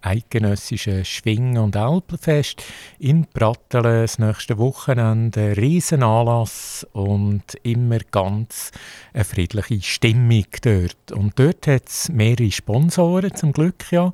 eidgenössischen 0.05 1.03
Schwing- 1.03 1.57
und 1.57 1.75
Alpenfest 1.75 2.63
in 2.99 3.25
Brattelen 3.33 4.03
das 4.03 4.19
nächste 4.19 4.57
Wochenende. 4.57 5.41
Ein 5.41 5.53
Riesenanlass 5.53 6.85
und 6.93 7.43
immer 7.63 7.99
ganz 8.11 8.71
eine 9.13 9.23
friedliche 9.23 9.81
Stimmung 9.81 10.45
dort. 10.61 11.11
Und 11.11 11.39
dort 11.39 11.67
hat 11.67 11.89
es 11.89 12.09
mehrere 12.09 12.51
Sponsoren, 12.51 13.33
zum 13.35 13.51
Glück 13.51 13.91
ja, 13.91 14.13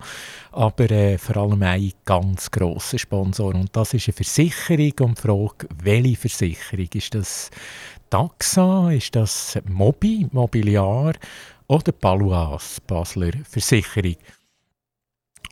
aber 0.51 0.89
äh, 0.89 1.17
vor 1.17 1.37
allem 1.37 1.61
einen 1.63 1.93
ganz 2.05 2.49
grossen 2.49 2.99
Sponsor. 2.99 3.53
Und 3.53 3.75
das 3.75 3.93
ist 3.93 4.07
eine 4.07 4.13
Versicherung 4.13 4.93
und 5.01 5.17
die 5.17 5.21
Frage, 5.21 5.67
welche 5.83 6.15
Versicherung 6.15 6.89
ist 6.93 7.13
das? 7.13 7.51
Taxa, 8.09 8.91
ist 8.91 9.15
das 9.15 9.57
Mobi, 9.69 10.27
Mobiliar 10.31 11.13
oder 11.67 11.91
Paluas, 11.93 12.81
Basler 12.81 13.31
Versicherung? 13.49 14.17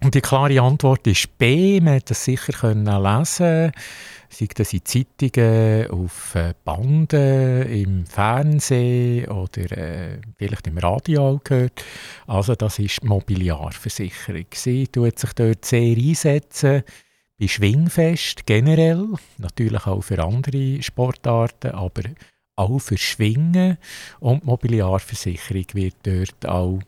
Und 0.02 0.16
die 0.16 0.22
klare 0.22 0.62
Antwort 0.62 1.06
ist 1.08 1.38
B. 1.38 1.82
Man 1.82 1.96
hat 1.96 2.10
das 2.10 2.24
sicher 2.24 2.54
können 2.54 2.86
lesen 2.86 3.72
sei 4.30 4.48
das 4.54 4.74
in 4.74 4.86
Zeitungen, 4.86 5.90
auf 5.90 6.36
äh, 6.36 6.54
Banden, 6.64 7.64
im 7.64 8.06
Fernsehen 8.06 9.28
oder 9.30 9.72
äh, 9.78 10.22
vielleicht 10.38 10.68
im 10.68 10.78
Radio 10.78 11.42
gehört. 11.44 11.84
Also 12.28 12.56
das 12.56 12.80
ist 12.80 13.04
Mobiliarversicherung. 13.04 14.46
Sie 14.54 14.88
tut 14.88 15.20
sich 15.20 15.34
dort 15.34 15.66
sehr 15.66 15.98
einsetzen, 15.98 16.84
bei 17.40 17.48
Schwingfest 17.48 18.46
generell, 18.46 19.08
natürlich 19.38 19.88
auch 19.88 20.02
für 20.02 20.24
andere 20.24 20.82
Sportarten, 20.84 21.72
aber 21.72 22.04
auch 22.56 22.80
für 22.80 22.98
Schwingen 22.98 23.78
und 24.20 24.44
Mobiliarversicherung 24.44 25.66
wird 25.74 25.96
dort 26.04 26.46
auch 26.46 26.80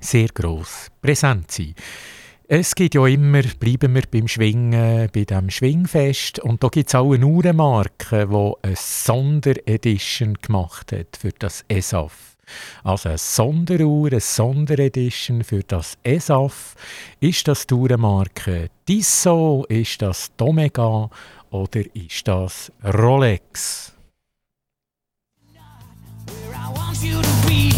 sehr 0.00 0.28
gross 0.28 0.88
präsent 1.00 1.50
sein. 1.50 1.74
Es 2.46 2.74
gibt 2.74 2.94
ja 2.94 3.06
immer, 3.06 3.42
bleiben 3.42 3.94
wir 3.94 4.04
beim 4.10 4.26
Schwingen, 4.26 5.10
bei 5.12 5.24
dem 5.24 5.50
Schwingfest. 5.50 6.38
Und 6.38 6.64
da 6.64 6.68
gibt 6.68 6.88
es 6.88 6.94
auch 6.94 7.12
eine 7.12 7.26
Uhrenmarke, 7.26 8.26
die 8.26 8.52
eine 8.62 8.76
Sonderedition 8.76 10.34
gemacht 10.40 10.92
hat 10.92 11.18
für 11.18 11.32
das 11.38 11.64
ESAF. 11.68 12.36
Also 12.82 13.10
eine 13.10 13.18
Sonderuhr, 13.18 14.08
eine 14.08 14.20
Sonderedition 14.20 15.44
für 15.44 15.62
das 15.62 15.98
ESAF. 16.02 16.74
Ist 17.20 17.46
das 17.48 17.66
die 17.66 17.74
Uhrenmarke 17.74 18.70
Tissot, 18.86 19.66
ist 19.70 20.00
das 20.00 20.30
Omega 20.40 21.10
oder 21.50 21.82
ist 21.94 22.26
das 22.26 22.72
Rolex? 22.82 23.92
where 26.28 26.54
I 26.54 26.70
want 26.70 27.02
you 27.02 27.20
to 27.20 27.48
be. 27.48 27.77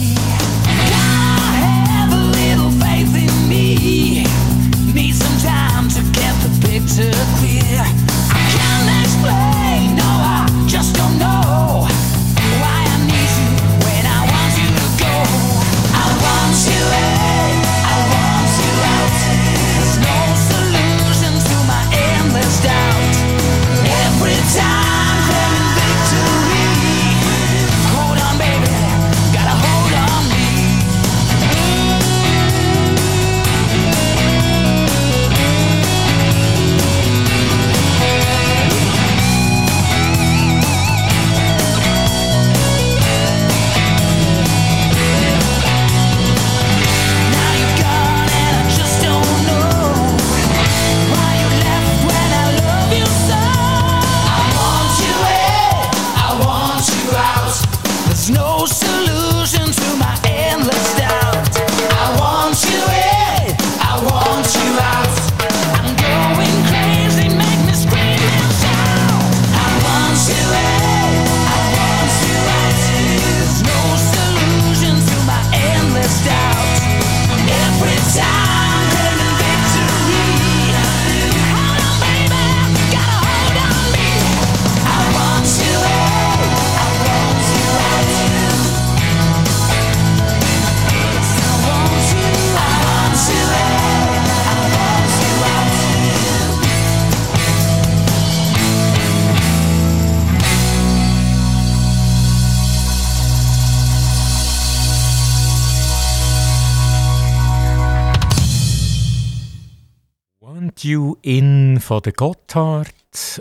Von 111.91 112.03
der 112.03 112.12
Gotthard 112.12 112.95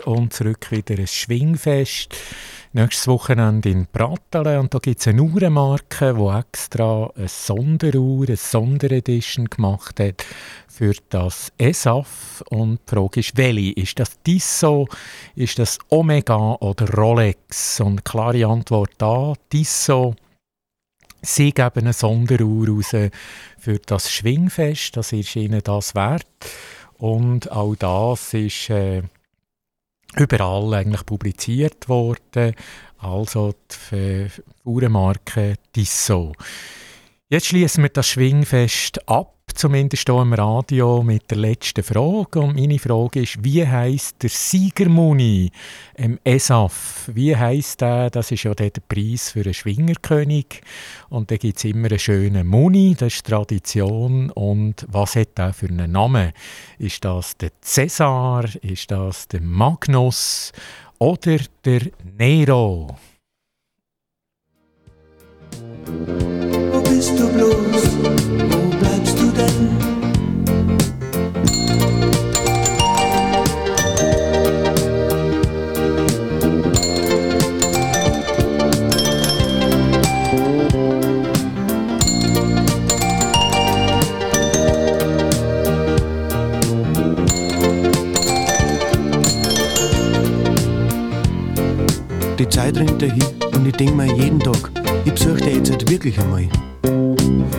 und 0.06 0.32
zurück 0.32 0.72
wieder 0.72 0.98
ein 0.98 1.06
Schwingfest. 1.06 2.08
Nächstes 2.72 3.06
Wochenende 3.06 3.70
in 3.70 3.86
Pratteln 3.86 4.58
und 4.58 4.74
da 4.74 4.80
gibt 4.80 4.98
es 4.98 5.06
eine 5.06 5.22
Uhrenmarke, 5.22 6.14
die 6.14 6.38
extra 6.40 7.12
eine 7.14 7.28
Sonderuhr, 7.28 8.26
eine 8.26 8.36
Sonderedition 8.36 9.44
gemacht 9.44 10.00
hat 10.00 10.26
für 10.66 10.94
das 11.10 11.52
ESAF. 11.58 12.42
Und 12.50 12.80
die 12.88 12.90
Frage 12.92 13.20
ist, 13.20 13.36
welche? 13.36 13.70
Ist 13.80 14.00
das 14.00 14.20
Tissot, 14.24 14.88
ist 15.36 15.60
das 15.60 15.78
Omega 15.88 16.54
oder 16.54 16.92
Rolex? 16.92 17.78
Und 17.78 18.04
klare 18.04 18.46
Antwort 18.46 18.94
da, 18.98 19.32
Tissot. 19.48 20.16
Sie 21.22 21.52
geben 21.52 21.82
eine 21.82 21.92
Sonderuhr 21.92 22.66
raus 22.66 22.96
für 23.58 23.78
das 23.86 24.10
Schwingfest, 24.10 24.96
das 24.96 25.12
ist 25.12 25.36
ihnen 25.36 25.60
das 25.62 25.94
wert. 25.94 26.26
Und 27.00 27.50
auch 27.50 27.74
das 27.76 28.34
ist 28.34 28.68
äh, 28.68 29.02
überall 30.16 30.74
eigentlich 30.74 31.06
publiziert 31.06 31.88
worden. 31.88 32.54
Also 32.98 33.54
die 33.90 34.28
Uhrenmarke 34.64 35.54
Tissot. 35.72 36.36
Jetzt 37.30 37.46
schließen 37.46 37.84
wir 37.84 37.88
das 37.88 38.08
Schwingfest 38.08 39.08
ab, 39.08 39.34
zumindest 39.54 40.08
hier 40.08 40.22
im 40.22 40.32
Radio, 40.32 41.02
mit 41.02 41.30
der 41.30 41.38
letzten 41.38 41.82
Frage. 41.82 42.40
Und 42.40 42.56
meine 42.56 42.78
Frage 42.78 43.22
ist, 43.22 43.44
wie 43.44 43.66
heisst 43.66 44.22
der 44.22 44.30
Siegermuni 44.30 45.50
im 45.94 46.18
ESAF? 46.24 47.10
Wie 47.14 47.36
heisst 47.36 47.80
der? 47.80 48.10
Das 48.10 48.30
ist 48.30 48.44
ja 48.44 48.54
der 48.54 48.70
Preis 48.88 49.30
für 49.30 49.42
einen 49.42 49.54
Schwingerkönig. 49.54 50.62
Und 51.08 51.30
da 51.30 51.36
gibt 51.36 51.58
es 51.58 51.64
immer 51.64 51.88
einen 51.88 51.98
schönen 51.98 52.46
Muni, 52.46 52.94
das 52.98 53.14
ist 53.14 53.26
Tradition. 53.26 54.30
Und 54.30 54.86
was 54.88 55.16
hat 55.16 55.36
der 55.38 55.52
für 55.52 55.68
einen 55.68 55.92
Namen? 55.92 56.32
Ist 56.78 57.04
das 57.04 57.36
der 57.36 57.50
Cäsar? 57.60 58.44
Ist 58.62 58.90
das 58.90 59.28
der 59.28 59.40
Magnus? 59.40 60.52
Oder 60.98 61.38
der 61.64 61.82
Nero? 62.18 62.96
Wo 65.86 66.82
bist 66.82 67.18
du 67.18 67.32
bloß? 67.32 68.69
Die 92.40 92.48
Zeit 92.48 92.74
rennt 92.78 93.02
dahin 93.02 93.22
und 93.54 93.66
ich 93.66 93.74
denk 93.76 93.94
mir 93.94 94.06
jeden 94.16 94.40
Tag, 94.40 94.70
ich 95.04 95.12
besuch 95.12 95.36
dich 95.40 95.56
jetzt 95.56 95.70
halt 95.70 95.90
wirklich 95.90 96.18
einmal. 96.18 96.48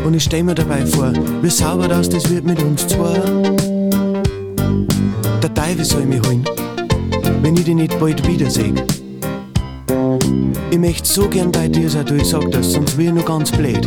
Und 0.05 0.13
ich 0.13 0.23
stell 0.23 0.43
mir 0.43 0.55
dabei 0.55 0.85
vor, 0.85 1.13
wie 1.41 1.49
sauber 1.49 1.87
das 1.87 2.09
das 2.09 2.29
wird 2.29 2.45
mit 2.45 2.61
uns 2.61 2.87
zwei. 2.87 3.19
Der 5.41 5.53
Teufel 5.53 5.85
soll 5.85 6.05
mich 6.05 6.21
holen, 6.27 6.43
wenn 7.41 7.55
ich 7.55 7.65
dich 7.65 7.75
nicht 7.75 7.99
bald 7.99 8.27
wiederseh. 8.27 8.73
Ich 10.69 10.79
möchte 10.79 11.07
so 11.07 11.27
gern 11.27 11.51
bei 11.51 11.67
dir 11.67 11.89
sein, 11.89 12.05
du 12.05 12.15
ich 12.15 12.25
sag 12.25 12.49
das, 12.51 12.73
sonst 12.73 12.97
wär 12.97 13.07
ich 13.07 13.13
nur 13.13 13.25
ganz 13.25 13.51
blöd. 13.51 13.85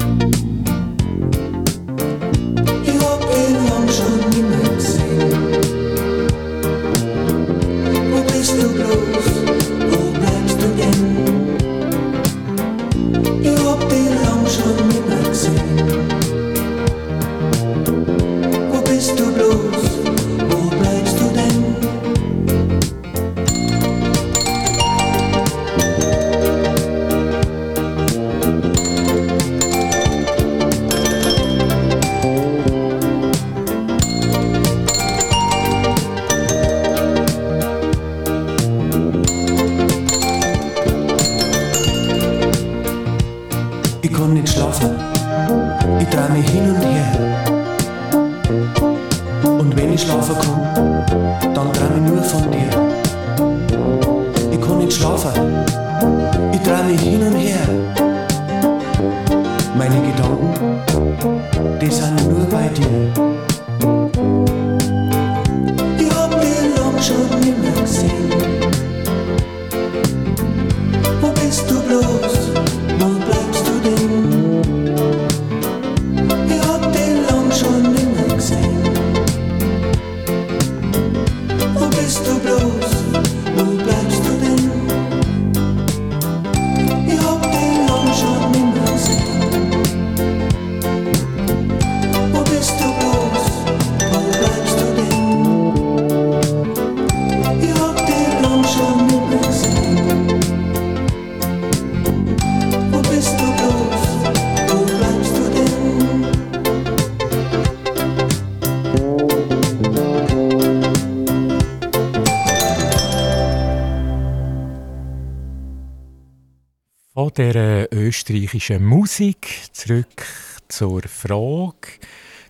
Von 117.35 117.53
der 117.53 117.93
österreichischen 117.93 118.85
Musik 118.85 119.49
zurück 119.73 120.25
zur 120.69 121.03
Frage, 121.03 121.99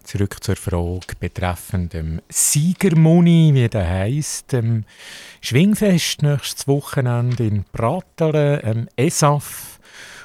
zurück 0.02 0.44
zur 0.44 0.56
Frage 0.56 1.14
betreffend 1.18 1.94
dem 1.94 2.20
Siegermuni, 2.28 3.52
wie 3.54 3.68
der 3.68 3.88
heisst, 3.88 4.52
dem 4.52 4.84
Schwingfest 5.40 6.22
nächstes 6.22 6.68
Wochenende 6.68 7.46
in 7.46 7.64
Pratteln, 7.72 8.60
ähm, 8.62 8.88
ESAF. 8.96 9.80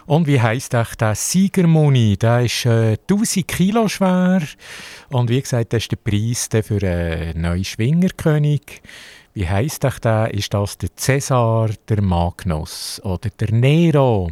Und 0.06 0.28
wie 0.28 0.42
heisst 0.42 0.76
auch 0.76 0.94
der 0.96 1.16
Siegermuni? 1.16 2.18
Der 2.18 2.42
ist 2.42 2.66
äh, 2.66 2.98
1000 3.10 3.48
Kilo 3.48 3.88
schwer. 3.88 4.42
Und 5.10 5.30
wie 5.30 5.42
gesagt, 5.42 5.72
das 5.72 5.84
ist 5.84 5.92
der 5.92 5.98
Preis 5.98 6.50
der 6.50 6.64
für 6.66 6.86
einen 6.86 7.42
neuen 7.42 7.64
Schwingerkönig. 7.64 8.82
Wie 9.34 9.48
heisst 9.48 9.86
auch 9.86 10.00
der? 10.00 10.34
Ist 10.34 10.54
das 10.54 10.78
der 10.78 10.90
Cäsar, 10.98 11.70
der 11.88 12.02
Magnus 12.02 13.00
oder 13.06 13.30
der 13.30 13.54
Nero? 13.54 14.32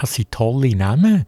Das 0.00 0.14
sind 0.14 0.30
tolle 0.30 0.74
Namen. 0.74 1.26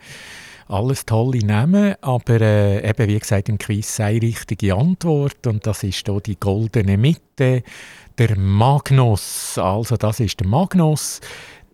Alles 0.68 1.04
tolle 1.04 1.40
Namen, 1.40 1.94
aber 2.00 2.40
äh, 2.40 2.88
eben 2.88 3.08
wie 3.08 3.18
gesagt 3.18 3.50
im 3.50 3.58
Quiz 3.58 3.96
sei 3.96 4.16
richtige 4.16 4.74
Antwort 4.74 5.46
und 5.46 5.66
das 5.66 5.82
ist 5.82 6.06
hier 6.06 6.20
die 6.20 6.40
goldene 6.40 6.96
Mitte, 6.96 7.62
der 8.16 8.38
Magnus. 8.38 9.58
Also 9.58 9.96
das 9.98 10.20
ist 10.20 10.40
der 10.40 10.46
Magnus. 10.46 11.20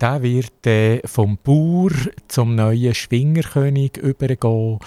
Der 0.00 0.22
wird 0.22 0.66
äh, 0.66 1.00
vom 1.06 1.38
Bauer 1.38 1.90
zum 2.26 2.56
neuen 2.56 2.94
Schwingerkönig 2.94 3.96
übergehen 3.98 4.80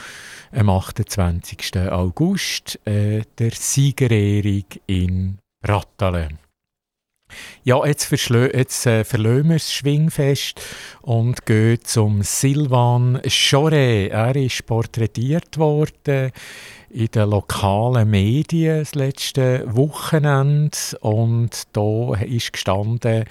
am 0.51 0.69
28. 0.69 1.77
August, 1.89 2.79
äh, 2.85 3.21
der 3.37 3.51
Siegerehrung 3.51 4.65
in 4.87 5.37
Brattalen. 5.61 6.39
Ja, 7.63 7.85
jetzt, 7.85 8.11
verschlö- 8.11 8.55
jetzt 8.55 8.85
äh, 8.85 9.03
verlassen 9.03 9.49
wir 9.49 9.55
das 9.55 9.73
Schwingfest 9.73 10.61
und 11.01 11.45
gehen 11.45 11.79
zum 11.83 12.21
Silvan 12.23 13.21
Choret. 13.27 14.11
Er 14.11 14.35
ist 14.35 14.65
porträtiert 14.65 15.57
worden 15.57 16.31
in 16.89 17.07
den 17.07 17.29
lokalen 17.29 18.09
Medien 18.09 18.79
das 18.79 18.95
letzte 18.95 19.63
Wochenende 19.67 20.77
und 20.99 21.63
da 21.73 22.15
ist 22.15 22.53
gestanden, 22.53 23.25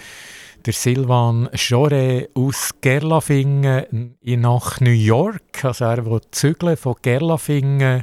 der 0.66 0.72
Silvan 0.72 1.48
Choret 1.54 2.30
aus 2.34 2.70
Gerlafingen 2.80 4.16
in- 4.22 4.40
nach 4.40 4.80
New 4.80 4.90
York. 4.90 5.64
Also 5.64 5.84
er 5.84 6.04
will 6.06 6.20
zügeln 6.30 6.76
von 6.76 6.94
Gerlafingen 7.02 8.02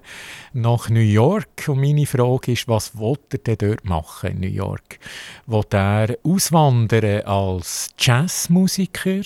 nach 0.53 0.89
New 0.89 0.99
York. 0.99 1.67
Und 1.67 1.81
meine 1.81 2.05
Frage 2.05 2.51
ist, 2.53 2.67
was 2.67 2.97
will 2.97 3.15
er 3.31 3.37
denn 3.39 3.57
dort 3.57 3.85
machen 3.85 4.31
in 4.31 4.39
New 4.39 4.47
York? 4.47 4.99
Will 5.45 5.63
er 5.71 6.15
auswandern 6.23 7.21
als 7.23 7.89
Jazzmusiker? 7.97 9.21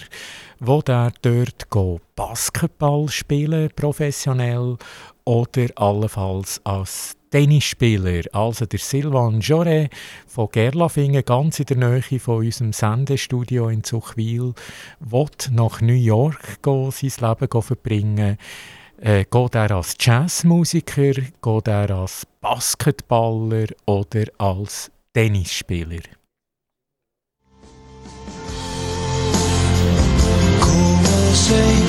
Will 0.60 0.82
er 0.88 1.12
dort 1.22 1.68
Basketball 2.16 3.08
spielen, 3.10 3.70
professionell? 3.76 4.78
Oder 5.24 5.68
allenfalls 5.76 6.60
als 6.64 7.16
Tennisspieler, 7.32 8.24
also 8.34 8.66
der 8.66 8.80
Silvan 8.80 9.40
Joret 9.40 9.90
von 10.28 10.50
Gerlafingen, 10.52 11.24
ganz 11.24 11.60
in 11.60 11.66
der 11.66 11.78
Nähe 11.78 12.20
von 12.20 12.46
unserem 12.46 12.74
Sendestudio 12.74 13.70
in 13.70 13.84
Zuchwil, 13.84 14.54
will 15.00 15.28
nach 15.52 15.80
New 15.82 15.94
York 15.94 16.62
gehen, 16.62 16.92
sein 16.92 17.30
Leben 17.30 17.62
verbringen. 17.62 18.38
Äh, 18.98 19.26
geht 19.32 19.56
er 19.56 19.72
als 19.72 19.96
Jazzmusiker, 20.00 21.14
geht 21.14 21.68
er 21.68 21.90
als 21.90 22.28
Basketballer 22.42 23.68
oder 23.86 24.26
als 24.38 24.92
Tennisspieler? 25.14 26.02
Come 30.60 31.81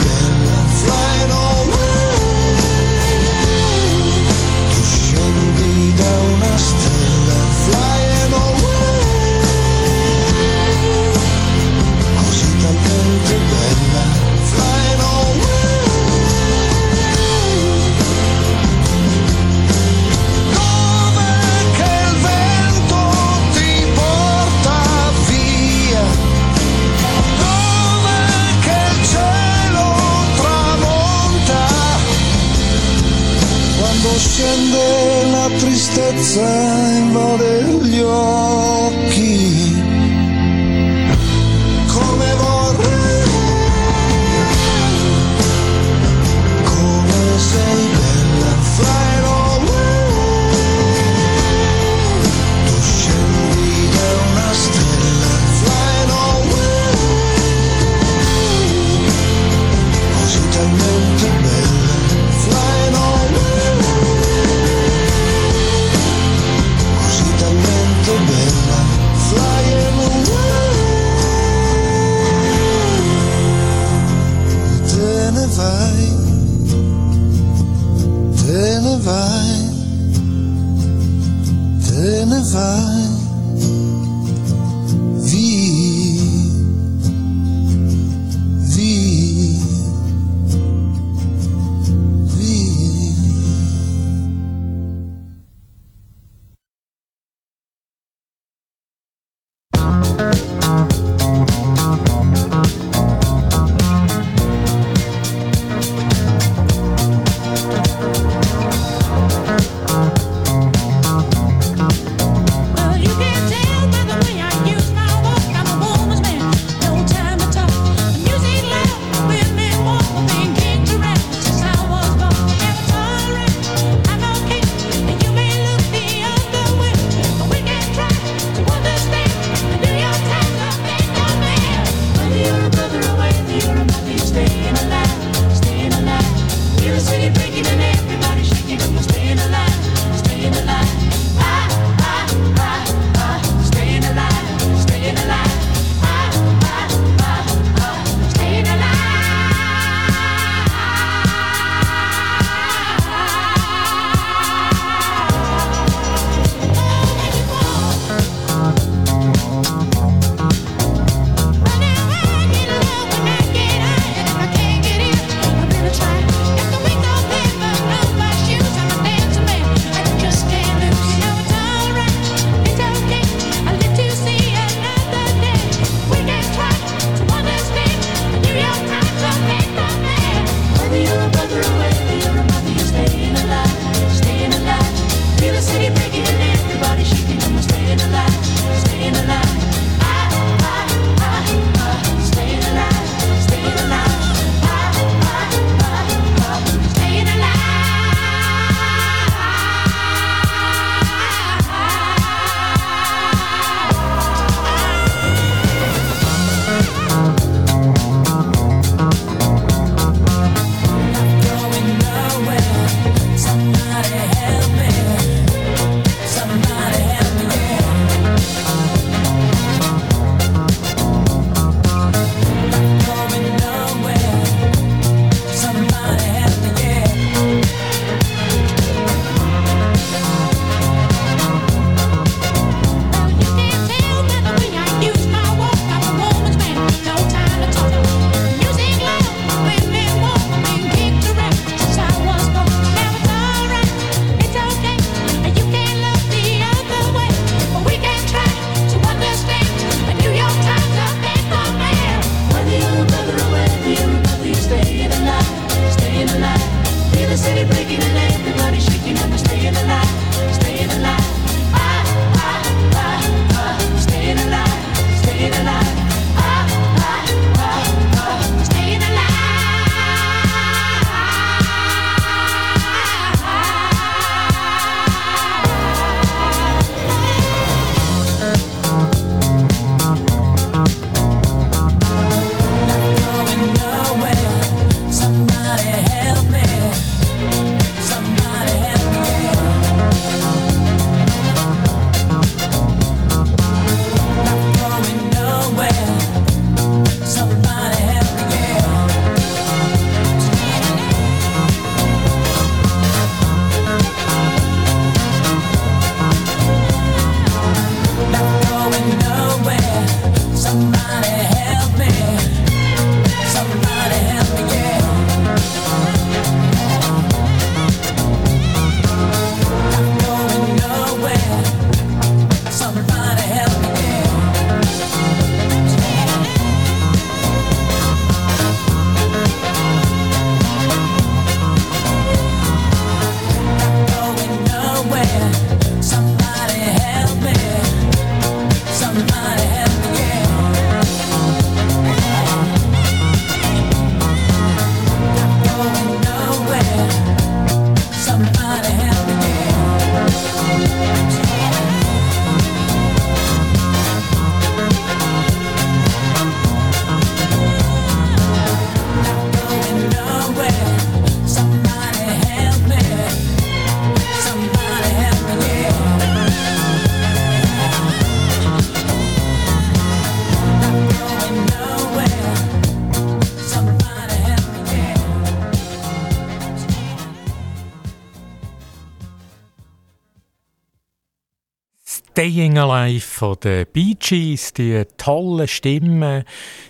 Staying 382.42 382.76
Alive 382.76 383.20
von 383.20 383.56
den 383.62 383.86
Bee 383.92 384.16
Gees, 384.18 384.72
die 384.72 385.04
tollen 385.16 385.68
Stimmen, 385.68 386.42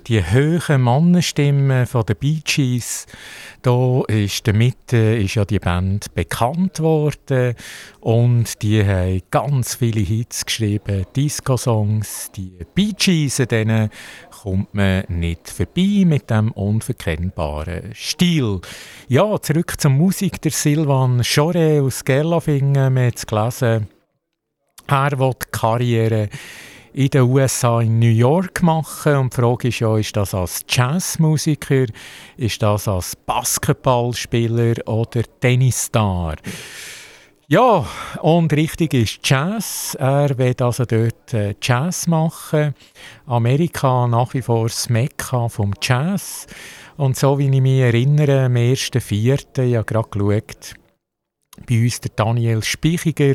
die 0.06 0.24
hohen 0.24 0.80
Mannenstimmen 0.80 1.86
von 1.86 2.06
den 2.06 2.16
Bee 2.16 2.40
Gees. 2.42 3.04
Da 3.60 4.00
ist 4.08 4.46
der 4.46 4.54
Mitte 4.54 4.96
ist 4.96 5.34
ja 5.34 5.44
die 5.44 5.58
Band 5.58 6.14
bekannt 6.14 6.80
worden 6.80 7.54
und 8.00 8.62
die 8.62 8.82
haben 8.82 9.20
ganz 9.30 9.74
viele 9.74 10.00
Hits 10.00 10.46
geschrieben, 10.46 11.04
Disco-Songs. 11.14 12.30
Die 12.34 12.56
Bee 12.74 12.94
Gees, 12.96 13.36
denen 13.36 13.90
kommt 14.30 14.72
man 14.72 15.04
nicht 15.08 15.50
vorbei 15.50 16.04
mit 16.06 16.30
dem 16.30 16.50
unverkennbaren 16.52 17.90
Stil. 17.92 18.62
Ja, 19.06 19.38
zurück 19.38 19.78
zur 19.78 19.90
Musik. 19.90 20.40
Der 20.40 20.50
Silvan 20.50 21.20
Chore 21.22 21.82
aus 21.82 22.02
Gerlafingen, 22.06 22.94
wir 22.94 23.02
haben 23.02 23.12
es 23.14 23.26
gelesen, 23.26 23.88
er 24.92 25.18
will 25.18 25.32
Karriere 25.50 26.28
in 26.92 27.08
den 27.08 27.22
USA, 27.22 27.80
in 27.80 27.98
New 27.98 28.06
York 28.06 28.62
machen. 28.62 29.16
Und 29.16 29.32
die 29.32 29.40
Frage 29.40 29.68
ist 29.68 29.80
ja, 29.80 29.96
ist 29.96 30.14
das 30.16 30.34
als 30.34 30.64
Jazzmusiker, 30.68 31.86
ist 32.36 32.62
das 32.62 32.86
als 32.86 33.16
Basketballspieler 33.16 34.86
oder 34.86 35.22
Tennisstar? 35.40 36.36
Ja, 37.48 37.86
und 38.20 38.52
richtig 38.52 38.94
ist 38.94 39.20
Jazz. 39.24 39.96
Er 39.98 40.38
will 40.38 40.54
also 40.60 40.84
dort 40.84 41.34
äh, 41.34 41.54
Jazz 41.60 42.06
machen. 42.06 42.74
Amerika 43.26 44.06
nach 44.06 44.32
wie 44.32 44.42
vor 44.42 44.68
das 44.68 44.88
Mekka 44.88 45.48
vom 45.48 45.72
Jazz. 45.80 46.46
Und 46.96 47.16
so 47.16 47.38
wie 47.38 47.48
ich 47.48 47.60
mich 47.60 47.80
erinnere, 47.80 48.44
am 48.44 48.54
1.4. 48.54 49.62
ich 49.64 49.76
habe 49.76 49.84
gerade 49.84 50.08
geschaut, 50.08 50.74
bei 51.66 51.82
uns 51.82 52.00
der 52.00 52.12
Daniel 52.16 52.62
Spichiger 52.62 53.34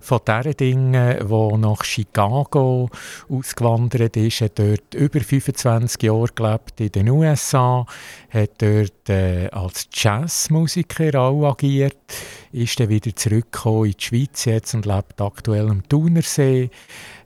von 0.00 0.20
diesen 0.26 0.56
Dingen, 0.56 0.92
der 0.92 1.58
nach 1.58 1.82
Chicago 1.82 2.90
ausgewandert 3.28 4.16
ist, 4.16 4.42
hat 4.42 4.58
dort 4.58 4.94
über 4.94 5.20
25 5.20 6.02
Jahre 6.02 6.28
gelebt 6.34 6.80
in 6.80 6.92
den 6.92 7.08
USA, 7.08 7.86
hat 8.30 8.50
dort 8.58 9.08
äh, 9.08 9.48
als 9.48 9.88
Jazzmusiker 9.92 11.18
auch 11.18 11.52
agiert, 11.52 11.96
ist 12.52 12.78
dann 12.78 12.90
wieder 12.90 13.16
zurückgekommen 13.16 13.86
in 13.86 13.92
die 13.92 14.04
Schweiz 14.04 14.44
jetzt 14.44 14.74
und 14.74 14.84
lebt 14.84 15.20
aktuell 15.20 15.70
am 15.70 15.88
Thunersee, 15.88 16.70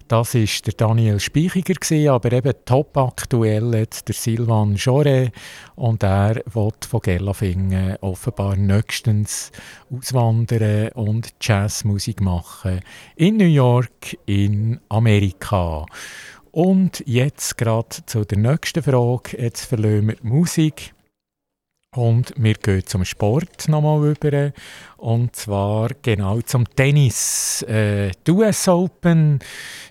das 0.08 0.34
war 0.34 0.42
der 0.66 0.72
Daniel 0.74 1.20
Speichiger, 1.20 2.12
aber 2.12 2.32
eben 2.32 2.52
top 2.64 2.96
aktuell 2.96 3.74
jetzt 3.74 4.08
der 4.08 4.14
Silvan 4.14 4.74
Jore 4.74 5.30
und 5.76 6.02
er 6.02 6.42
will 6.46 6.70
von 6.88 7.00
Gerlafingen 7.00 7.96
offenbar 8.00 8.56
nächstens 8.56 9.52
auswandern 9.90 10.88
und 10.94 11.34
Jazzmusik 11.40 12.20
machen 12.20 12.80
in 13.16 13.36
New 13.36 13.44
York, 13.44 14.16
in 14.26 14.80
Amerika. 14.88 15.84
Und 16.50 17.02
jetzt 17.06 17.58
gerade 17.58 18.04
zu 18.06 18.24
der 18.24 18.38
nächsten 18.38 18.82
Frage. 18.82 19.40
Jetzt 19.40 19.66
verlassen 19.66 20.08
wir 20.08 20.16
die 20.16 20.26
Musik 20.26 20.94
und 21.98 22.32
wir 22.36 22.54
gehen 22.54 22.86
zum 22.86 23.04
Sport 23.04 23.68
nochmal 23.68 24.10
über. 24.10 24.52
Und 24.98 25.34
zwar 25.34 25.90
genau 26.02 26.40
zum 26.42 26.64
Tennis. 26.76 27.62
Äh, 27.62 28.10
die 28.26 28.30
US 28.30 28.68
Open, 28.68 29.38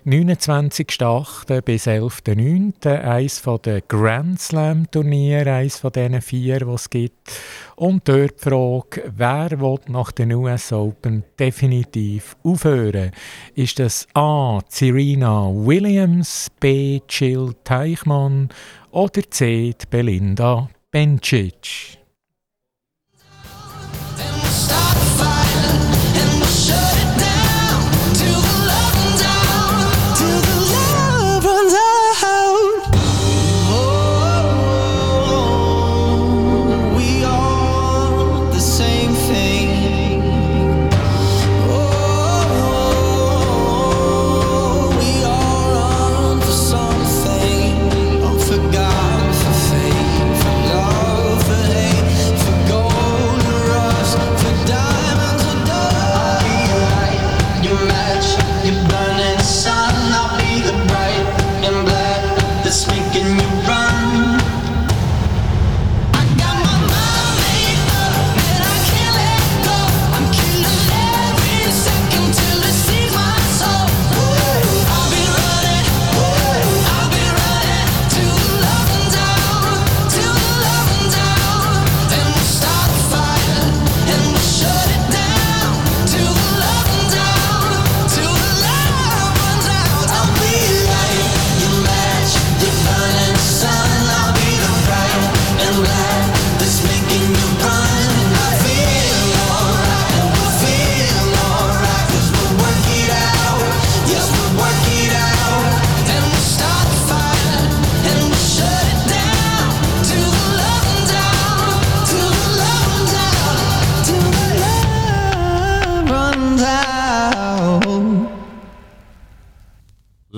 29.8. 0.06 1.60
bis 1.62 1.86
11.9. 1.86 2.86
Eines 2.86 3.42
der 3.62 3.80
Grand 3.82 4.40
Slam 4.40 4.90
Turniere, 4.90 5.52
eines 5.52 5.78
von 5.78 5.92
diesen 5.92 6.22
vier, 6.22 6.60
die 6.60 6.70
es 6.70 6.88
gibt. 6.88 7.32
Und 7.76 8.08
dort 8.08 8.40
die 8.40 8.48
Frage, 8.48 9.12
wer 9.16 9.50
will 9.60 9.78
nach 9.88 10.12
den 10.12 10.32
US 10.32 10.72
Open 10.72 11.24
definitiv 11.38 12.36
aufhören? 12.42 13.10
Ist 13.54 13.78
das 13.78 14.06
A. 14.14 14.60
Serena 14.68 15.50
Williams, 15.52 16.48
B. 16.60 17.00
Jill 17.08 17.54
Teichmann 17.64 18.50
oder 18.90 19.22
C. 19.30 19.74
Belinda 19.90 20.68
Bencic? 20.90 21.97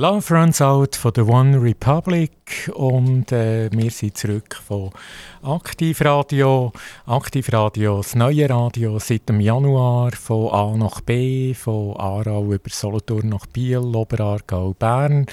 Love 0.01 0.35
Runs 0.35 0.63
Out 0.63 0.97
von 0.97 1.13
der 1.13 1.29
One 1.29 1.61
Republic 1.61 2.73
und 2.73 3.33
äh, 3.33 3.69
wir 3.71 3.91
sind 3.91 4.17
zurück 4.17 4.55
von 4.67 4.93
Aktivradio. 5.43 6.73
Aktivradio, 7.05 7.99
das 7.99 8.15
neue 8.15 8.49
Radio 8.49 8.99
seit 8.99 9.29
dem 9.29 9.41
Januar 9.41 10.13
von 10.13 10.49
A 10.53 10.75
nach 10.75 11.03
B, 11.03 11.53
von 11.53 11.95
Aarau 11.99 12.51
über 12.51 12.71
Solothurn 12.71 13.29
nach 13.29 13.45
Biel, 13.45 13.77
Oberargau, 13.77 14.73
Bern. 14.73 15.27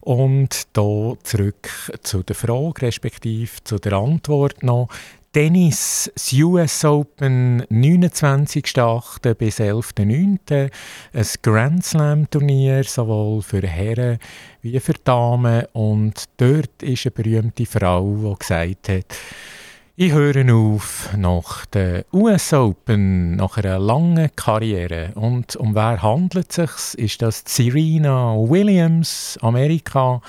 Und 0.00 0.76
da 0.76 1.12
zurück 1.22 1.68
zu 2.02 2.24
der 2.24 2.34
Frage, 2.34 2.82
respektive 2.82 3.62
zu 3.62 3.78
der 3.78 3.92
Antwort 3.92 4.64
noch. 4.64 4.88
Tennis, 5.32 6.10
das 6.12 6.32
US 6.32 6.84
Open, 6.84 7.62
29.8. 7.70 9.34
bis 9.34 9.60
11.9. 9.60 10.70
Ein 11.12 11.26
Grand 11.42 11.84
Slam 11.84 12.28
Turnier, 12.28 12.82
sowohl 12.82 13.40
für 13.40 13.64
Herren 13.64 14.18
wie 14.62 14.80
für 14.80 14.94
Damen. 14.94 15.66
Und 15.72 16.24
dort 16.36 16.82
ist 16.82 17.06
eine 17.06 17.12
berühmte 17.12 17.64
Frau, 17.64 18.34
die 18.34 18.38
gesagt 18.40 18.88
hat, 18.88 19.16
ich 20.02 20.12
höre 20.12 20.54
auf 20.54 21.10
nach 21.14 21.66
der 21.66 22.06
US 22.14 22.54
Open, 22.54 23.36
nach 23.36 23.58
einer 23.58 23.78
langen 23.78 24.30
Karriere. 24.34 25.12
Und 25.14 25.56
um 25.56 25.74
wer 25.74 26.02
handelt 26.02 26.56
es 26.56 26.92
sich? 26.92 27.04
Ist 27.04 27.20
das 27.20 27.44
Serena 27.46 28.34
Williams, 28.34 29.38
Amerika, 29.42 30.22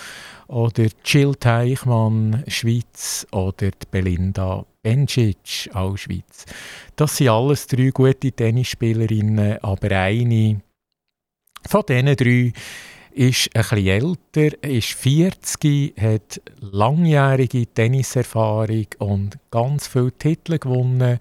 oder 0.47 0.87
Jill 1.05 1.35
Teichmann, 1.35 2.43
Schweiz, 2.47 3.25
oder 3.31 3.71
die 3.71 3.87
Belinda 3.89 4.65
Bencic, 4.83 5.69
auch 5.73 5.95
Schweiz? 5.95 6.43
Das 6.97 7.15
sind 7.15 7.29
alles 7.29 7.65
drei 7.65 7.91
gute 7.91 8.33
Tennisspielerinnen, 8.33 9.59
aber 9.63 9.89
eine 9.89 10.59
von 11.65 11.83
diesen 11.87 12.13
drei 12.17 12.51
ist 13.13 13.49
ein 13.55 13.61
bisschen 13.61 13.87
älter, 13.87 14.63
ist 14.63 14.93
40, 14.93 15.93
hat 15.99 16.41
langjährige 16.59 17.67
Tenniserfahrung 17.67 18.87
und 18.99 19.37
ganz 19.51 19.87
viele 19.87 20.11
Titel 20.11 20.57
gewonnen 20.57 21.19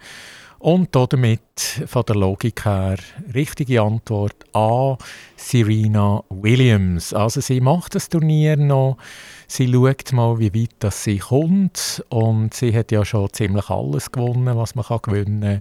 Und 0.59 0.95
damit 0.95 1.41
von 1.87 2.05
der 2.07 2.17
Logik 2.17 2.65
her 2.65 2.97
richtige 3.35 3.81
Antwort 3.83 4.37
A, 4.53 4.99
Serena 5.37 6.23
Williams. 6.29 7.15
Also 7.15 7.41
sie 7.41 7.61
macht 7.61 7.95
das 7.95 8.09
Turnier 8.09 8.57
noch, 8.57 8.99
sie 9.47 9.73
schaut 9.73 10.13
mal, 10.13 10.39
wie 10.39 10.55
weit 10.55 10.77
das 10.81 11.05
sie 11.05 11.19
kommt 11.19 12.05
und 12.11 12.53
sie 12.55 12.77
hat 12.77 12.93
ja 12.93 13.05
schon 13.05 13.33
ziemlich 13.33 13.71
alles 13.71 14.13
gewonnen, 14.13 14.57
was 14.57 14.75
man 14.75 14.85
kann 14.85 15.01
gewinnen 15.03 15.61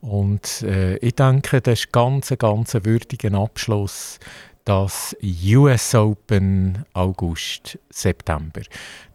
Und 0.00 0.62
äh, 0.62 0.96
ich 0.98 1.16
denke, 1.16 1.60
das 1.60 1.80
ist 1.80 1.92
ganz, 1.92 2.30
ein 2.30 2.38
ganz 2.38 2.74
würdiger 2.74 3.34
Abschluss 3.34 4.20
das 4.68 5.16
US 5.54 5.94
Open 5.94 6.84
August, 6.92 7.78
September. 7.88 8.60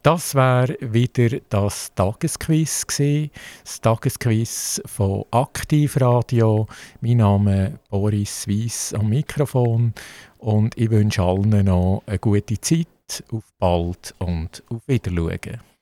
Das 0.01 0.33
wäre 0.33 0.75
wieder 0.81 1.37
das 1.49 1.93
Tagesquiz 1.93 2.87
gewesen, 2.87 3.29
das 3.63 3.79
Tagesquiz 3.79 4.81
von 4.87 5.25
Aktivradio. 5.29 6.65
Mein 7.01 7.17
Name 7.17 7.67
ist 7.67 7.89
Boris 7.91 8.47
Weiss 8.47 8.95
am 8.95 9.09
Mikrofon 9.09 9.93
und 10.39 10.75
ich 10.75 10.89
wünsche 10.89 11.21
allen 11.21 11.65
noch 11.65 12.01
eine 12.07 12.17
gute 12.17 12.59
Zeit. 12.59 12.87
Auf 13.31 13.43
bald 13.59 14.15
und 14.17 14.63
auf 14.69 14.81
Wiedersehen. 14.87 15.72